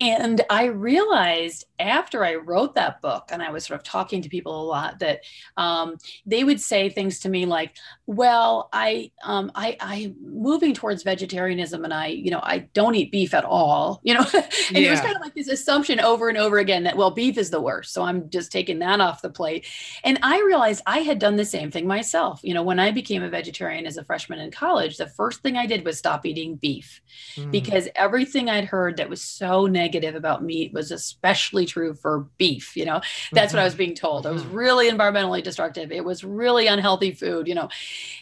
[0.00, 4.30] And I realized after I wrote that book, and I was sort of talking to
[4.30, 5.20] people a lot, that
[5.58, 11.02] um, they would say things to me like, "Well, I, um, I, I'm moving towards
[11.02, 14.88] vegetarianism, and I, you know, I don't eat beef at all." You know, and yeah.
[14.88, 17.50] it was kind of like this assumption over and over again that well, beef is
[17.50, 19.66] the worst, so I'm just taking that off the plate.
[20.02, 22.40] And I realized I had done the same thing myself.
[22.42, 25.56] You know, when I became a vegetarian as a freshman in college, the first thing
[25.56, 27.00] I did was stop eating beef
[27.36, 27.52] mm.
[27.52, 32.76] because everything I'd heard that was so negative about meat was especially true for beef.
[32.76, 33.58] You know, that's mm-hmm.
[33.58, 33.78] what I was mm-hmm.
[33.78, 34.26] being told.
[34.26, 34.56] It was mm-hmm.
[34.56, 35.92] really environmentally destructive.
[35.92, 37.68] It was really unhealthy food, you know.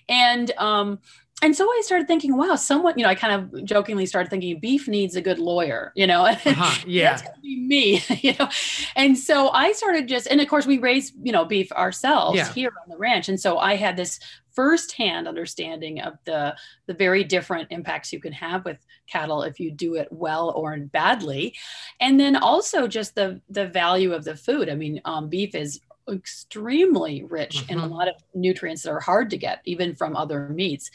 [0.07, 0.99] And um,
[1.41, 4.59] and so I started thinking, wow, someone, you know, I kind of jokingly started thinking
[4.59, 8.49] beef needs a good lawyer, you know, uh-huh, yeah, that's gonna be me, you know,
[8.97, 12.53] and so I started just, and of course we raise, you know, beef ourselves yeah.
[12.53, 14.19] here on the ranch, and so I had this
[14.53, 19.71] firsthand understanding of the the very different impacts you can have with cattle if you
[19.71, 21.55] do it well or badly,
[22.01, 24.69] and then also just the the value of the food.
[24.69, 25.81] I mean, um, beef is
[26.11, 27.73] extremely rich mm-hmm.
[27.73, 27.93] in a mm-hmm.
[27.93, 30.91] lot of nutrients that are hard to get even from other meats.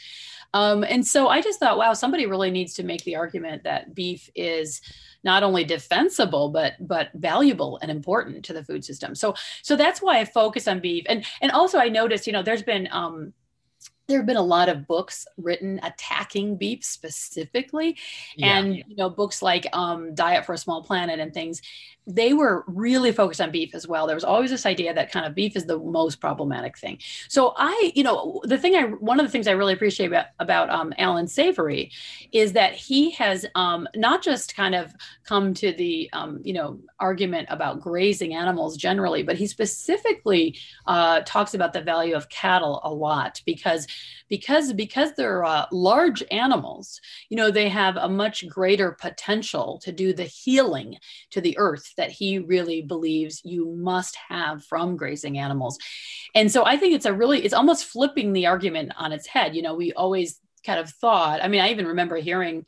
[0.54, 3.94] Um, and so I just thought, wow, somebody really needs to make the argument that
[3.94, 4.80] beef is
[5.24, 9.14] not only defensible but but valuable and important to the food system.
[9.14, 11.04] So so that's why I focus on beef.
[11.08, 13.32] And and also I noticed, you know, there's been um,
[14.06, 17.96] there have been a lot of books written attacking beef specifically
[18.36, 18.58] yeah.
[18.58, 21.62] and you know books like um, diet for a small planet and things
[22.06, 24.06] they were really focused on beef as well.
[24.06, 26.98] There was always this idea that kind of beef is the most problematic thing.
[27.28, 30.26] So i you know the thing i one of the things i really appreciate about,
[30.38, 31.90] about um, allan savory
[32.32, 34.92] is that he has um, not just kind of
[35.24, 41.20] come to the um, you know argument about grazing animals generally but he specifically uh,
[41.24, 43.86] talks about the value of cattle a lot because
[44.34, 49.92] because because they're uh, large animals you know they have a much greater potential to
[49.92, 50.96] do the healing
[51.30, 55.78] to the earth that he really believes you must have from grazing animals.
[56.34, 59.54] And so i think it's a really it's almost flipping the argument on its head.
[59.54, 62.64] You know we always kind of thought i mean i even remember hearing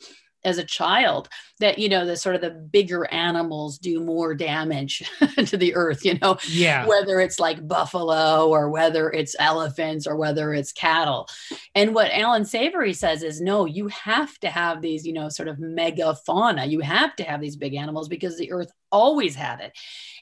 [0.46, 1.28] as a child
[1.58, 5.02] that you know the sort of the bigger animals do more damage
[5.46, 6.86] to the earth you know yeah.
[6.86, 11.28] whether it's like buffalo or whether it's elephants or whether it's cattle.
[11.74, 15.48] And what allan savory says is no you have to have these you know sort
[15.48, 16.64] of mega fauna.
[16.64, 19.76] You have to have these big animals because the earth always had it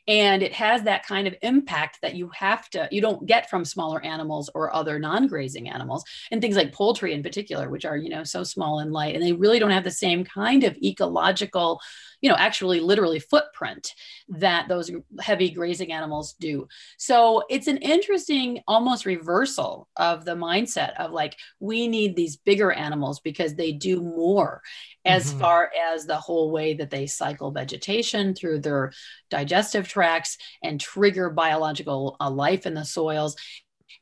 [0.07, 3.64] and it has that kind of impact that you have to you don't get from
[3.64, 6.05] smaller animals or other non-grazing animals.
[6.30, 9.22] And things like poultry in particular which are you know so small and light and
[9.22, 11.80] they really don't have the same kind of ecological
[12.24, 13.92] you know actually literally footprint
[14.28, 16.66] that those heavy grazing animals do
[16.96, 22.72] so it's an interesting almost reversal of the mindset of like we need these bigger
[22.72, 24.62] animals because they do more
[25.04, 25.40] as mm-hmm.
[25.40, 28.90] far as the whole way that they cycle vegetation through their
[29.28, 33.36] digestive tracts and trigger biological uh, life in the soils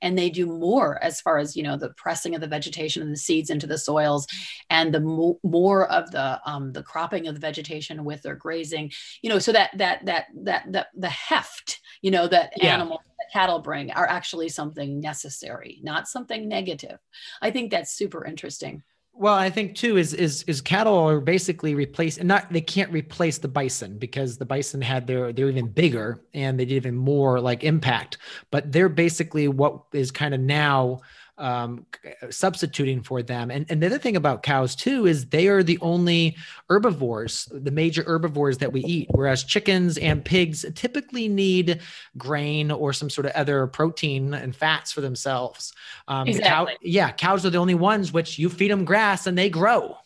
[0.00, 3.12] and they do more as far as you know the pressing of the vegetation and
[3.12, 4.26] the seeds into the soils
[4.70, 8.90] and the mo- more of the um, the cropping of the vegetation with their grazing
[9.22, 12.74] you know so that that that that that the heft you know that yeah.
[12.74, 16.98] animals that cattle bring are actually something necessary not something negative
[17.40, 18.82] i think that's super interesting
[19.14, 22.90] well, I think too is is is cattle are basically replaced, and not they can't
[22.90, 26.96] replace the bison because the bison had their they're even bigger and they did even
[26.96, 28.18] more like impact.
[28.50, 31.00] But they're basically what is kind of now
[31.42, 31.84] um,
[32.30, 33.50] substituting for them.
[33.50, 36.36] And, and the other thing about cows too is they are the only
[36.70, 41.80] herbivores, the major herbivores that we eat, whereas chickens and pigs typically need
[42.16, 45.72] grain or some sort of other protein and fats for themselves.
[46.06, 46.74] Um, exactly.
[46.74, 49.96] Cow, yeah, cows are the only ones which you feed them grass and they grow.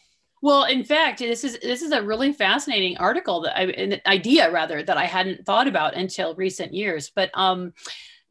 [0.42, 4.50] Well, in fact, this is this is a really fascinating article that I, an idea
[4.50, 7.10] rather that I hadn't thought about until recent years.
[7.14, 7.72] But um,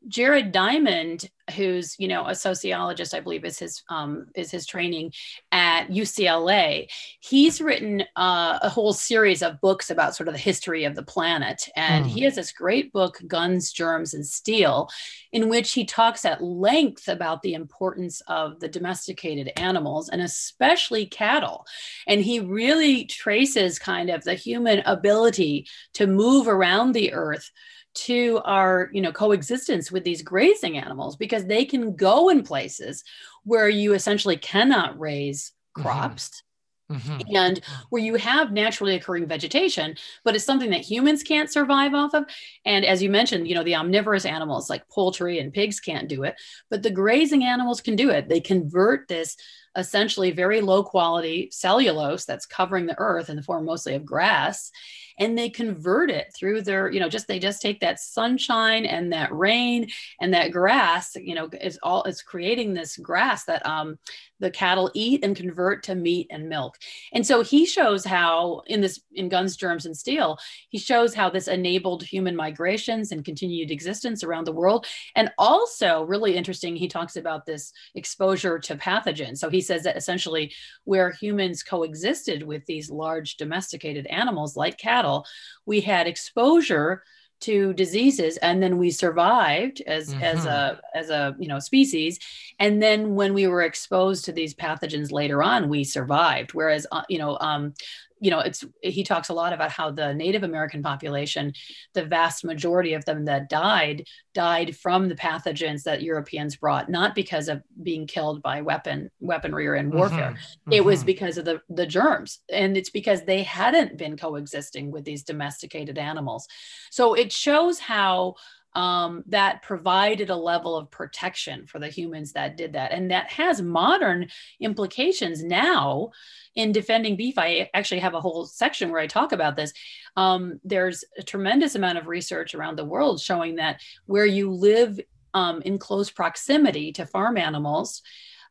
[0.08, 5.14] Jared Diamond, who's you know a sociologist, I believe is his um, is his training
[5.51, 6.88] at UCLA.
[7.20, 11.03] He's written uh, a whole series of books about sort of the history of the
[11.03, 12.10] planet, and mm.
[12.10, 14.89] he has this great book, Guns, Germs, and Steel,
[15.32, 21.06] in which he talks at length about the importance of the domesticated animals and especially
[21.06, 21.66] cattle.
[22.08, 27.51] And he really traces kind of the human ability to move around the earth
[27.96, 33.04] to our you know coexistence with these grazing animals because they can go in places
[33.43, 35.82] where you essentially cannot raise mm-hmm.
[35.82, 36.43] crops
[36.91, 37.36] mm-hmm.
[37.36, 42.14] and where you have naturally occurring vegetation but it's something that humans can't survive off
[42.14, 42.26] of
[42.66, 46.24] and as you mentioned you know the omnivorous animals like poultry and pigs can't do
[46.24, 46.36] it
[46.70, 49.38] but the grazing animals can do it they convert this
[49.76, 54.71] essentially very low quality cellulose that's covering the earth in the form mostly of grass
[55.17, 59.13] and they convert it through their you know just they just take that sunshine and
[59.13, 63.97] that rain and that grass you know is all it's creating this grass that um
[64.39, 66.78] the cattle eat and convert to meat and milk.
[67.13, 70.38] And so he shows how in this in guns germs and steel
[70.69, 74.86] he shows how this enabled human migrations and continued existence around the world.
[75.15, 79.38] And also really interesting he talks about this exposure to pathogens.
[79.38, 80.53] So he says that essentially
[80.84, 85.26] where humans coexisted with these large domesticated animals like cattle
[85.66, 87.03] we had exposure
[87.41, 90.24] to diseases and then we survived as mm-hmm.
[90.24, 92.18] as a as a you know species
[92.59, 97.03] and then when we were exposed to these pathogens later on we survived whereas uh,
[97.09, 97.74] you know um
[98.20, 101.53] you know it's he talks a lot about how the native american population
[101.93, 107.16] the vast majority of them that died died from the pathogens that europeans brought not
[107.16, 110.72] because of being killed by weapon weaponry or in warfare mm-hmm.
[110.72, 111.07] it was mm-hmm.
[111.07, 115.97] because of the the germs and it's because they hadn't been coexisting with these domesticated
[115.97, 116.47] animals
[116.91, 118.36] so it shows how
[118.76, 122.91] um, that provided a level of protection for the humans that did that.
[122.91, 124.28] And that has modern
[124.59, 126.11] implications now
[126.55, 127.38] in defending beef.
[127.38, 129.73] I actually have a whole section where I talk about this.
[130.17, 134.99] Um, there's a tremendous amount of research around the world showing that where you live
[135.34, 138.01] um, in close proximity to farm animals,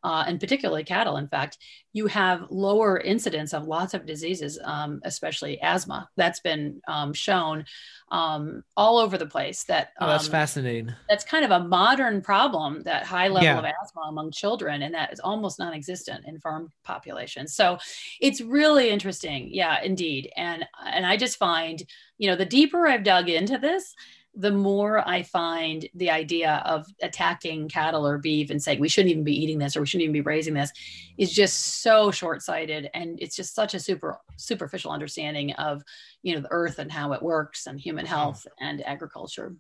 [0.05, 1.59] uh, and particularly cattle, in fact,
[1.95, 6.09] you have lower incidence of lots of diseases, um, especially asthma.
[6.17, 7.65] That's been um, shown
[8.11, 9.65] um, all over the place.
[9.65, 10.93] That oh, that's um, fascinating.
[11.09, 12.83] That's kind of a modern problem.
[12.83, 13.59] That high level yeah.
[13.59, 17.55] of asthma among children, and that is almost non-existent in farm populations.
[17.55, 17.79] So
[18.21, 19.49] it's really interesting.
[19.51, 20.31] Yeah, indeed.
[20.37, 21.83] And and I just find,
[22.19, 23.95] you know, the deeper I've dug into this,
[24.37, 29.13] the more I find the idea of attacking cattle or beef and saying we shouldn't
[29.13, 30.73] even be eating this or we shouldn't even be raising this
[31.19, 35.83] is just so short-sighted and it's just such a super superficial understanding of
[36.23, 38.15] you know the earth and how it works and human mm-hmm.
[38.15, 39.55] health and agriculture.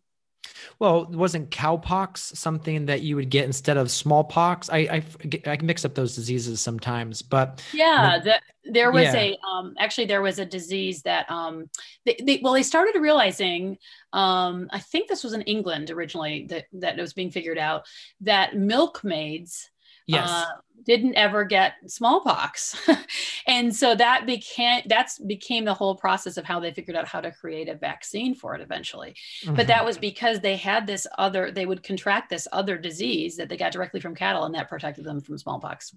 [0.78, 4.70] Well, wasn't cowpox something that you would get instead of smallpox?
[4.70, 5.04] I I,
[5.46, 9.16] I mix up those diseases sometimes, but yeah, the, there was yeah.
[9.16, 11.68] a um, actually there was a disease that um,
[12.04, 13.78] they, they, well they started realizing
[14.12, 17.84] um, I think this was in England originally that that it was being figured out
[18.22, 19.70] that milkmaids
[20.06, 20.28] yes.
[20.28, 20.44] Uh,
[20.84, 22.76] didn't ever get smallpox
[23.46, 27.20] and so that became that's became the whole process of how they figured out how
[27.20, 29.54] to create a vaccine for it eventually mm-hmm.
[29.54, 33.48] but that was because they had this other they would contract this other disease that
[33.48, 35.94] they got directly from cattle and that protected them from smallpox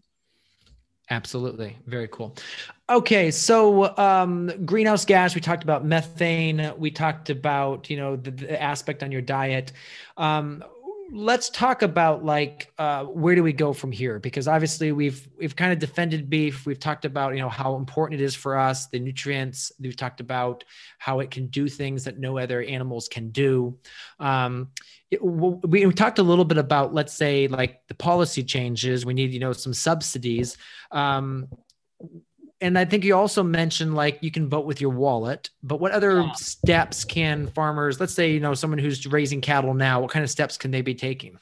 [1.10, 1.78] Absolutely.
[1.86, 2.36] Very cool.
[2.89, 3.32] Okay.
[3.32, 6.74] So, um, greenhouse gas, we talked about methane.
[6.78, 9.72] We talked about, you know, the, the aspect on your diet.
[10.18, 10.66] Um,
[11.12, 14.20] let's talk about like uh, where do we go from here?
[14.20, 16.66] Because obviously we've we've kind of defended beef.
[16.66, 19.72] We've talked about you know how important it is for us the nutrients.
[19.80, 20.64] We've talked about
[20.97, 23.78] how it can do things that no other animals can do.
[24.20, 24.70] Um,
[25.10, 29.05] it, we, we, talked a little bit about let's say like the policy changes.
[29.05, 30.58] We need you know some subsidies.
[30.91, 31.47] Um,
[32.60, 35.91] and I think you also mentioned like you can vote with your wallet, but what
[35.91, 36.32] other yeah.
[36.34, 40.30] steps can farmers, let's say, you know, someone who's raising cattle now, what kind of
[40.30, 41.39] steps can they be taking?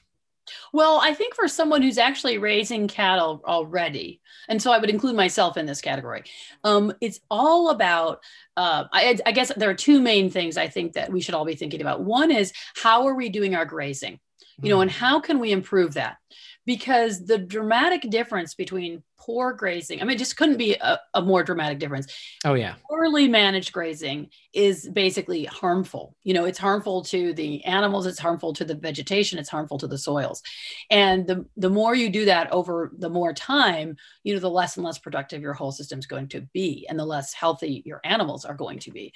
[0.74, 5.16] Well, I think for someone who's actually raising cattle already, and so I would include
[5.16, 6.24] myself in this category,
[6.64, 8.22] um, it's all about.
[8.58, 11.46] Uh, I, I guess there are two main things I think that we should all
[11.46, 12.02] be thinking about.
[12.02, 14.20] One is how are we doing our grazing,
[14.62, 14.94] you know, and mm.
[14.94, 16.18] how can we improve that?
[16.66, 21.44] Because the dramatic difference between poor grazing, I mean, just couldn't be a, a more
[21.44, 22.14] dramatic difference.
[22.46, 22.76] Oh, yeah.
[22.88, 26.16] Poorly managed grazing is basically harmful.
[26.24, 29.88] You know, it's harmful to the animals, it's harmful to the vegetation, it's harmful to
[29.88, 30.44] the soils.
[30.92, 34.78] And the, the more you do that over the more time, you know, the less
[34.78, 38.02] and less productive your whole system is going to be and the less healthy your
[38.04, 39.12] animals are going to be.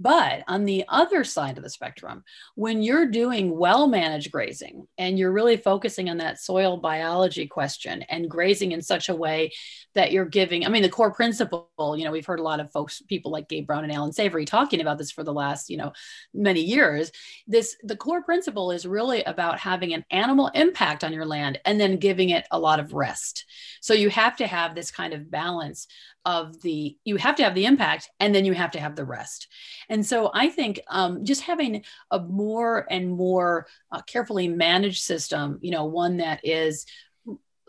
[0.00, 2.24] But on the other side of the spectrum,
[2.56, 8.02] when you're doing well managed grazing and you're really focusing on that soil biology question
[8.08, 9.51] and grazing in such a way
[9.94, 12.72] that you're giving, I mean, the core principle, you know, we've heard a lot of
[12.72, 15.76] folks, people like Gabe Brown and Allan Savory talking about this for the last, you
[15.76, 15.92] know,
[16.32, 17.12] many years.
[17.46, 21.80] This, the core principle is really about having an animal impact on your land and
[21.80, 23.44] then giving it a lot of rest.
[23.80, 25.86] So you have to have this kind of balance
[26.24, 29.04] of the you have to have the impact and then you have to have the
[29.04, 29.48] rest
[29.88, 35.58] and so i think um, just having a more and more uh, carefully managed system
[35.62, 36.86] you know one that is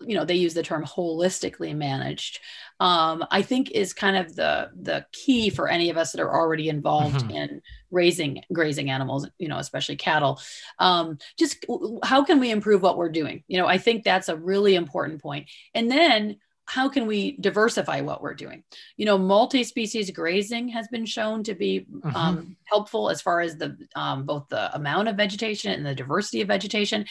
[0.01, 2.39] you know they use the term holistically managed
[2.79, 6.35] um, i think is kind of the the key for any of us that are
[6.35, 7.31] already involved mm-hmm.
[7.31, 10.39] in raising grazing animals you know especially cattle.
[10.79, 11.65] Um, just
[12.03, 13.43] how can we improve what we're doing?
[13.47, 15.49] You know i think that's a really important point.
[15.73, 18.63] And then how can we diversify what we're doing?
[18.97, 22.15] You know multi-species grazing has been shown to be mm-hmm.
[22.15, 26.41] um, helpful as far as the um, both the amount of vegetation and the diversity
[26.41, 27.05] of vegetation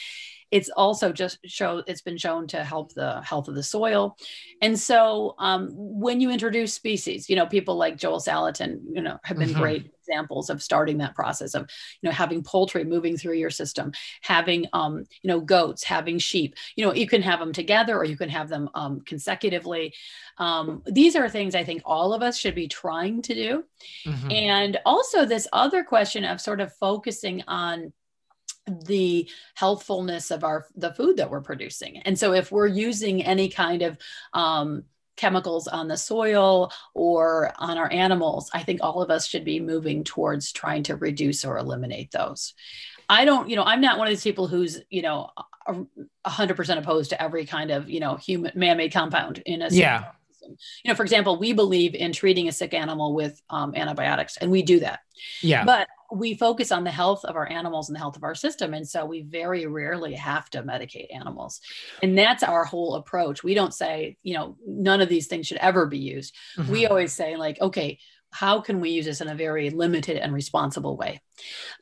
[0.53, 4.17] it's also just show it's been shown to help the health of the soil
[4.61, 9.19] and so um, when you introduce species you know people like joel salatin you know
[9.25, 9.61] have been mm-hmm.
[9.61, 11.63] great examples of starting that process of
[12.01, 16.55] you know having poultry moving through your system having um, you know goats having sheep
[16.77, 19.93] you know you can have them together or you can have them um, consecutively
[20.39, 23.65] um, these are things i think all of us should be trying to do
[24.07, 24.31] mm-hmm.
[24.31, 27.93] and also this other question of sort of focusing on
[28.67, 33.49] the healthfulness of our the food that we're producing and so if we're using any
[33.49, 33.99] kind of
[34.35, 34.85] um,
[35.17, 39.61] chemicals on the soil or on our animals i think all of us should be
[39.61, 42.55] moving towards trying to reduce or eliminate those
[43.09, 45.29] i don't you know i'm not one of these people who's you know
[45.69, 50.13] 100% opposed to every kind of you know human man-made compound in a yeah.
[50.83, 54.51] You know, for example, we believe in treating a sick animal with um, antibiotics, and
[54.51, 54.99] we do that.
[55.41, 55.65] Yeah.
[55.65, 58.75] But we focus on the health of our animals and the health of our system.
[58.75, 61.61] And so we very rarely have to medicate animals.
[62.03, 63.43] And that's our whole approach.
[63.43, 66.35] We don't say, you know, none of these things should ever be used.
[66.57, 66.73] Mm-hmm.
[66.73, 67.99] We always say, like, okay,
[68.33, 71.21] how can we use this in a very limited and responsible way?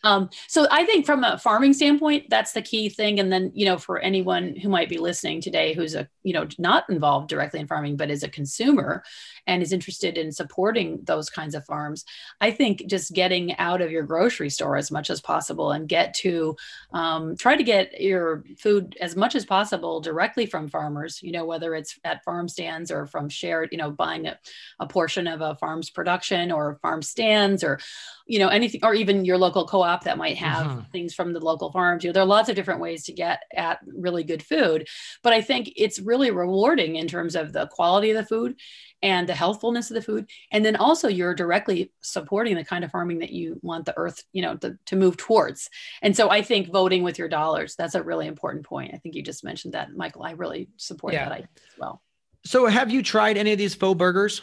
[0.04, 3.20] Um, so I think from a farming standpoint, that's the key thing.
[3.20, 6.46] And then, you know, for anyone who might be listening today who's a, you know,
[6.58, 9.02] not involved directly in farming, but is a consumer
[9.46, 12.04] and is interested in supporting those kinds of farms,
[12.40, 16.14] I think just getting out of your grocery store as much as possible and get
[16.14, 16.56] to
[16.92, 21.44] um, try to get your food as much as possible directly from farmers, you know,
[21.44, 24.38] whether it's at farm stands or from shared, you know, buying a,
[24.80, 27.80] a portion of a farm's production or farm stands or
[28.26, 30.90] you know anything or even your local co-op that might have mm-hmm.
[30.92, 32.04] things from the local farms.
[32.04, 34.86] You know there are lots of different ways to get at really good food
[35.22, 38.54] but i think it's really rewarding in terms of the quality of the food
[39.02, 40.28] and the healthfulness of the food.
[40.52, 44.22] And then also you're directly supporting the kind of farming that you want the earth
[44.32, 45.70] you know to, to move towards.
[46.02, 48.92] And so i think voting with your dollars that's a really important point.
[48.94, 50.22] I think you just mentioned that michael.
[50.22, 51.28] I really support yeah.
[51.28, 52.02] that as well.
[52.44, 54.42] So have you tried any of these faux burgers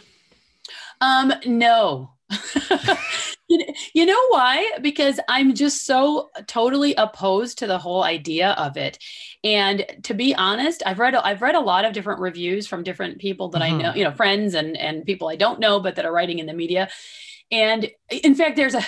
[1.02, 2.12] um no
[3.94, 4.72] You know why?
[4.82, 9.00] Because I'm just so totally opposed to the whole idea of it.
[9.44, 13.20] And to be honest, I've read I've read a lot of different reviews from different
[13.20, 13.76] people that mm-hmm.
[13.76, 16.40] I know, you know, friends and and people I don't know but that are writing
[16.40, 16.90] in the media.
[17.52, 18.86] And in fact, there's a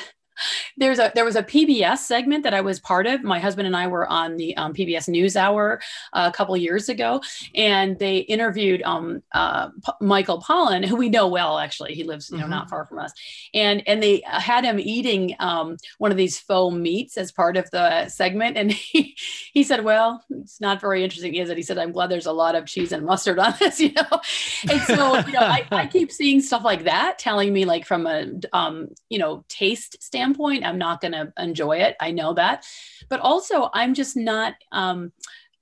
[0.77, 3.23] there's a there was a PBS segment that I was part of.
[3.23, 5.79] My husband and I were on the um, PBS NewsHour
[6.13, 7.21] uh, a couple years ago,
[7.55, 11.59] and they interviewed um, uh, P- Michael Pollan, who we know well.
[11.59, 12.51] Actually, he lives you know mm-hmm.
[12.51, 13.11] not far from us,
[13.53, 17.69] and and they had him eating um, one of these faux meats as part of
[17.71, 19.15] the segment, and he
[19.53, 22.31] he said, "Well, it's not very interesting, is it?" He said, "I'm glad there's a
[22.31, 24.21] lot of cheese and mustard on this," you know,
[24.69, 28.07] and so you know I, I keep seeing stuff like that telling me like from
[28.07, 31.95] a um, you know taste standpoint standpoint, I'm not going to enjoy it.
[31.99, 32.65] I know that.
[33.09, 35.11] But also, I'm just not, um,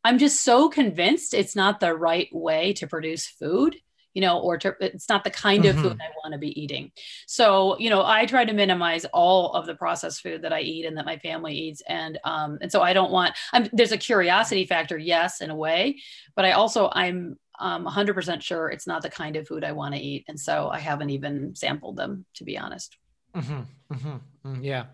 [0.03, 3.77] I'm just so convinced it's not the right way to produce food
[4.13, 5.89] you know, or to, it's not the kind of mm-hmm.
[5.89, 6.91] food I want to be eating.
[7.27, 10.85] So, you know, I try to minimize all of the processed food that I eat
[10.85, 11.83] and that my family eats.
[11.87, 15.55] And, um, and so I don't want, I'm, there's a curiosity factor, yes, in a
[15.55, 15.97] way,
[16.35, 19.93] but I also, I'm, um, 100% sure it's not the kind of food I want
[19.93, 20.25] to eat.
[20.27, 22.97] And so I haven't even sampled them, to be honest.
[23.37, 24.85] Mm-hmm, mm-hmm, mm, yeah,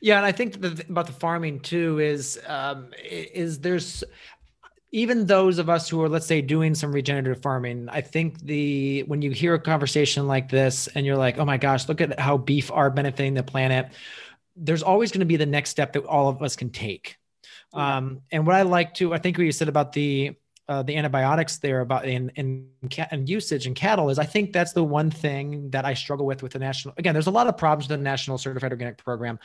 [0.00, 4.02] yeah, and I think the, about the farming too is um, is there's
[4.92, 9.02] even those of us who are let's say doing some regenerative farming i think the
[9.04, 12.20] when you hear a conversation like this and you're like oh my gosh look at
[12.20, 13.88] how beef are benefiting the planet
[14.54, 17.16] there's always going to be the next step that all of us can take.
[17.72, 20.32] Um, and what i like to i think what you said about the
[20.72, 22.66] uh, the antibiotics there about in in
[23.10, 26.42] and usage in cattle is I think that's the one thing that I struggle with
[26.42, 26.94] with the national.
[26.96, 29.38] Again, there's a lot of problems with the National Certified Organic Program,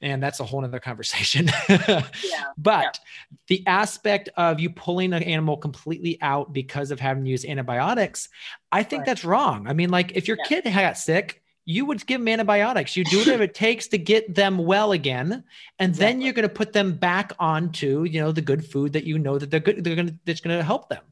[0.00, 1.48] and that's a whole other conversation.
[1.68, 2.02] yeah,
[2.58, 3.36] but yeah.
[3.46, 8.28] the aspect of you pulling an animal completely out because of having to use antibiotics,
[8.72, 9.06] I think right.
[9.06, 9.68] that's wrong.
[9.68, 10.60] I mean, like if your yeah.
[10.60, 12.96] kid got sick, you would give them antibiotics.
[12.96, 15.44] You do whatever it takes to get them well again,
[15.78, 16.12] and exactly.
[16.12, 19.18] then you're going to put them back onto you know the good food that you
[19.18, 19.84] know that they're good.
[19.84, 21.02] They're going to that's going to help them.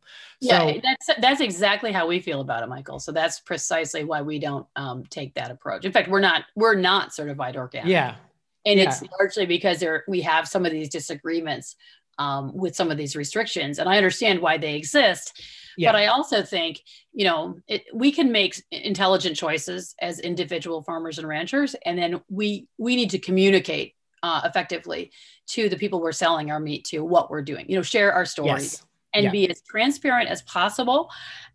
[0.41, 2.99] Yeah, so, that's that's exactly how we feel about it, Michael.
[2.99, 5.85] So that's precisely why we don't um, take that approach.
[5.85, 7.91] In fact, we're not we're not certified organic.
[7.91, 8.17] Yeah,
[8.65, 8.89] and yeah.
[8.89, 11.77] it's largely because there we have some of these disagreements
[12.19, 15.43] um, with some of these restrictions, and I understand why they exist
[15.77, 15.93] yeah.
[15.93, 21.19] But I also think, you know, it, we can make intelligent choices as individual farmers
[21.19, 25.11] and ranchers, and then we we need to communicate uh, effectively
[25.49, 27.67] to the people we're selling our meat to what we're doing.
[27.69, 28.75] You know, share our stories.
[28.75, 28.87] Yes.
[29.13, 29.31] And yeah.
[29.33, 31.11] be as transparent as possible.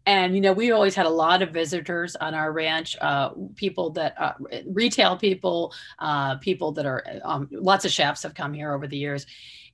[0.05, 3.91] And, you know, we always had a lot of visitors on our ranch, uh, people
[3.91, 4.33] that, uh,
[4.67, 8.97] retail people, uh, people that are, um, lots of chefs have come here over the
[8.97, 9.25] years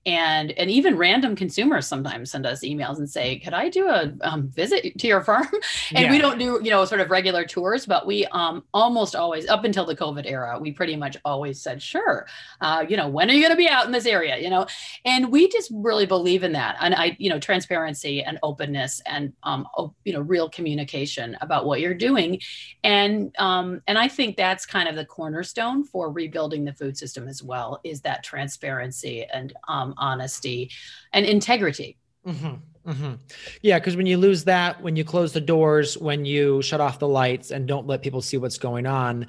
[0.06, 4.12] and and even random consumers sometimes send us emails and say could i do a
[4.22, 5.48] um, visit to your farm?
[5.94, 6.12] And yeah.
[6.12, 9.64] we don't do you know sort of regular tours but we um, almost always up
[9.66, 12.26] until the covid era we pretty much always said sure
[12.62, 14.38] uh, you know when are you going to be out in this area?
[14.38, 14.68] You know?
[15.06, 16.78] And we just really believe in that.
[16.80, 19.68] And i you know transparency and openness and um,
[20.04, 22.40] you know real communication about what you're doing.
[22.84, 27.28] And um, and i think that's kind of the cornerstone for rebuilding the food system
[27.28, 30.72] as well is that transparency and um, honesty,
[31.14, 31.98] and integrity.
[32.26, 33.14] Mm-hmm, mm-hmm.
[33.62, 37.00] Yeah, because when you lose that, when you close the doors, when you shut off
[37.00, 39.28] the lights and don't let people see what's going on,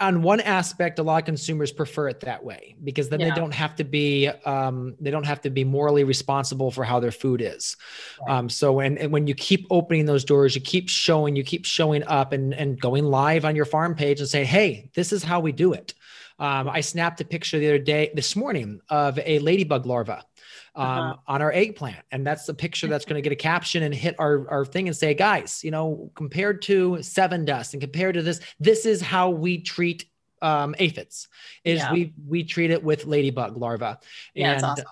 [0.00, 3.28] on one aspect, a lot of consumers prefer it that way because then yeah.
[3.28, 7.00] they don't have to be um, they don't have to be morally responsible for how
[7.00, 7.76] their food is.
[8.26, 8.36] Right.
[8.36, 12.02] Um, so when when you keep opening those doors, you keep showing, you keep showing
[12.04, 15.40] up and and going live on your farm page and say, hey, this is how
[15.40, 15.94] we do it.
[16.38, 20.24] Um, I snapped a picture the other day, this morning, of a ladybug larva
[20.74, 21.16] um, uh-huh.
[21.26, 22.04] on our eggplant.
[22.10, 24.88] And that's the picture that's going to get a caption and hit our, our thing
[24.88, 29.00] and say, guys, you know, compared to Sevin dust and compared to this, this is
[29.00, 30.04] how we treat
[30.42, 31.28] um, aphids
[31.64, 31.92] is yeah.
[31.92, 33.98] we, we treat it with ladybug larva.
[34.34, 34.86] Yeah, and awesome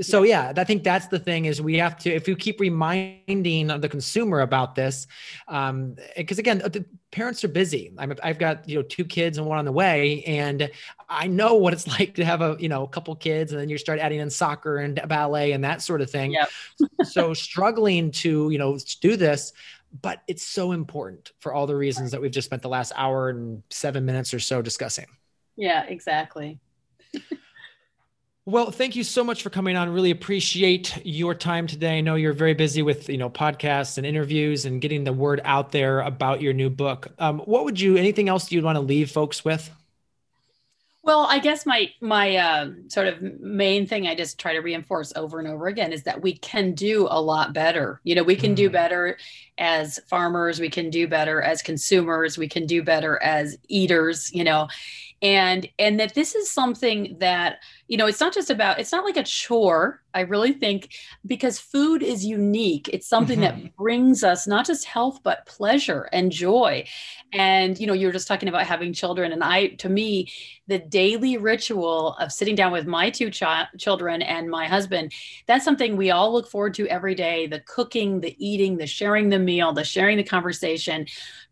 [0.00, 3.68] so yeah i think that's the thing is we have to if you keep reminding
[3.68, 5.06] the consumer about this
[5.46, 7.92] um because again the parents are busy.
[7.98, 10.70] I have got you know two kids and one on the way and
[11.08, 13.68] i know what it's like to have a you know a couple kids and then
[13.68, 16.32] you start adding in soccer and ballet and that sort of thing.
[16.32, 16.48] Yep.
[17.04, 19.52] so struggling to you know do this
[20.02, 23.30] but it's so important for all the reasons that we've just spent the last hour
[23.30, 25.06] and seven minutes or so discussing.
[25.56, 26.58] Yeah exactly
[28.48, 29.92] well, thank you so much for coming on.
[29.92, 31.98] Really appreciate your time today.
[31.98, 35.42] I know you're very busy with you know podcasts and interviews and getting the word
[35.44, 37.08] out there about your new book.
[37.18, 37.98] Um, what would you?
[37.98, 39.70] Anything else you'd want to leave folks with?
[41.02, 45.12] Well, I guess my my uh, sort of main thing I just try to reinforce
[45.14, 48.00] over and over again is that we can do a lot better.
[48.04, 48.56] You know, we can mm.
[48.56, 49.18] do better
[49.58, 54.32] as farmers, we can do better as consumers, we can do better as eaters.
[54.32, 54.68] You know,
[55.20, 57.58] and and that this is something that
[57.88, 60.90] you know it's not just about it's not like a chore i really think
[61.26, 63.62] because food is unique it's something mm-hmm.
[63.62, 66.84] that brings us not just health but pleasure and joy
[67.32, 70.30] and you know you were just talking about having children and i to me
[70.66, 73.42] the daily ritual of sitting down with my two ch-
[73.78, 75.12] children and my husband
[75.46, 79.28] that's something we all look forward to every day the cooking the eating the sharing
[79.28, 81.06] the meal the sharing the conversation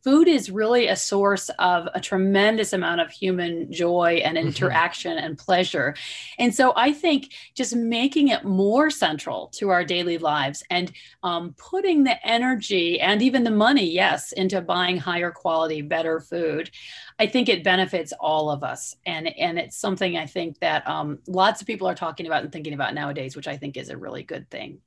[0.07, 4.47] food is really a source of a tremendous amount of human joy and mm-hmm.
[4.47, 5.27] interaction mm-hmm.
[5.27, 5.97] and pleasure.
[6.39, 10.93] And so I think just making it more central to our daily lives and
[11.23, 16.71] um, putting the energy and even the money, yes, into buying higher quality, better food,
[17.19, 18.97] I think it benefits all of us.
[19.05, 22.53] And, and it's something I think that um, lots of people are talking about and
[22.53, 24.79] thinking about nowadays, which I think is a really good thing.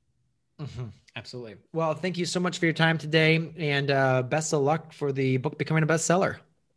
[0.60, 0.86] Mm-hmm.
[1.16, 1.56] Absolutely.
[1.72, 5.12] Well, thank you so much for your time today and uh, best of luck for
[5.12, 6.36] the book becoming a bestseller.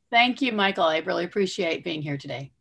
[0.10, 0.86] Thank you, Michael.
[0.86, 2.52] I really appreciate being here today.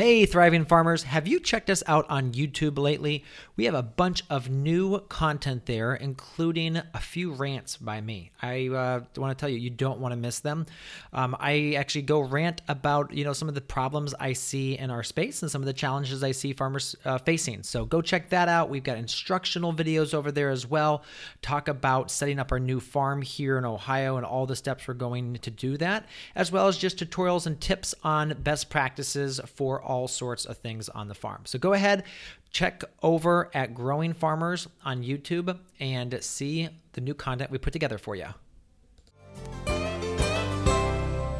[0.00, 3.22] Hey, thriving farmers, have you checked us out on YouTube lately?
[3.56, 8.30] We have a bunch of new content there, including a few rants by me.
[8.40, 10.64] I uh, want to tell you, you don't want to miss them.
[11.12, 14.90] Um, I actually go rant about you know some of the problems I see in
[14.90, 17.62] our space and some of the challenges I see farmers uh, facing.
[17.62, 18.70] So go check that out.
[18.70, 21.02] We've got instructional videos over there as well.
[21.42, 24.94] Talk about setting up our new farm here in Ohio and all the steps we're
[24.94, 29.89] going to do that, as well as just tutorials and tips on best practices for
[29.90, 31.42] all sorts of things on the farm.
[31.46, 32.04] So go ahead,
[32.52, 37.98] check over at Growing Farmers on YouTube and see the new content we put together
[37.98, 38.28] for you.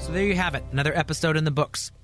[0.01, 1.93] So there you have it, another episode in the books.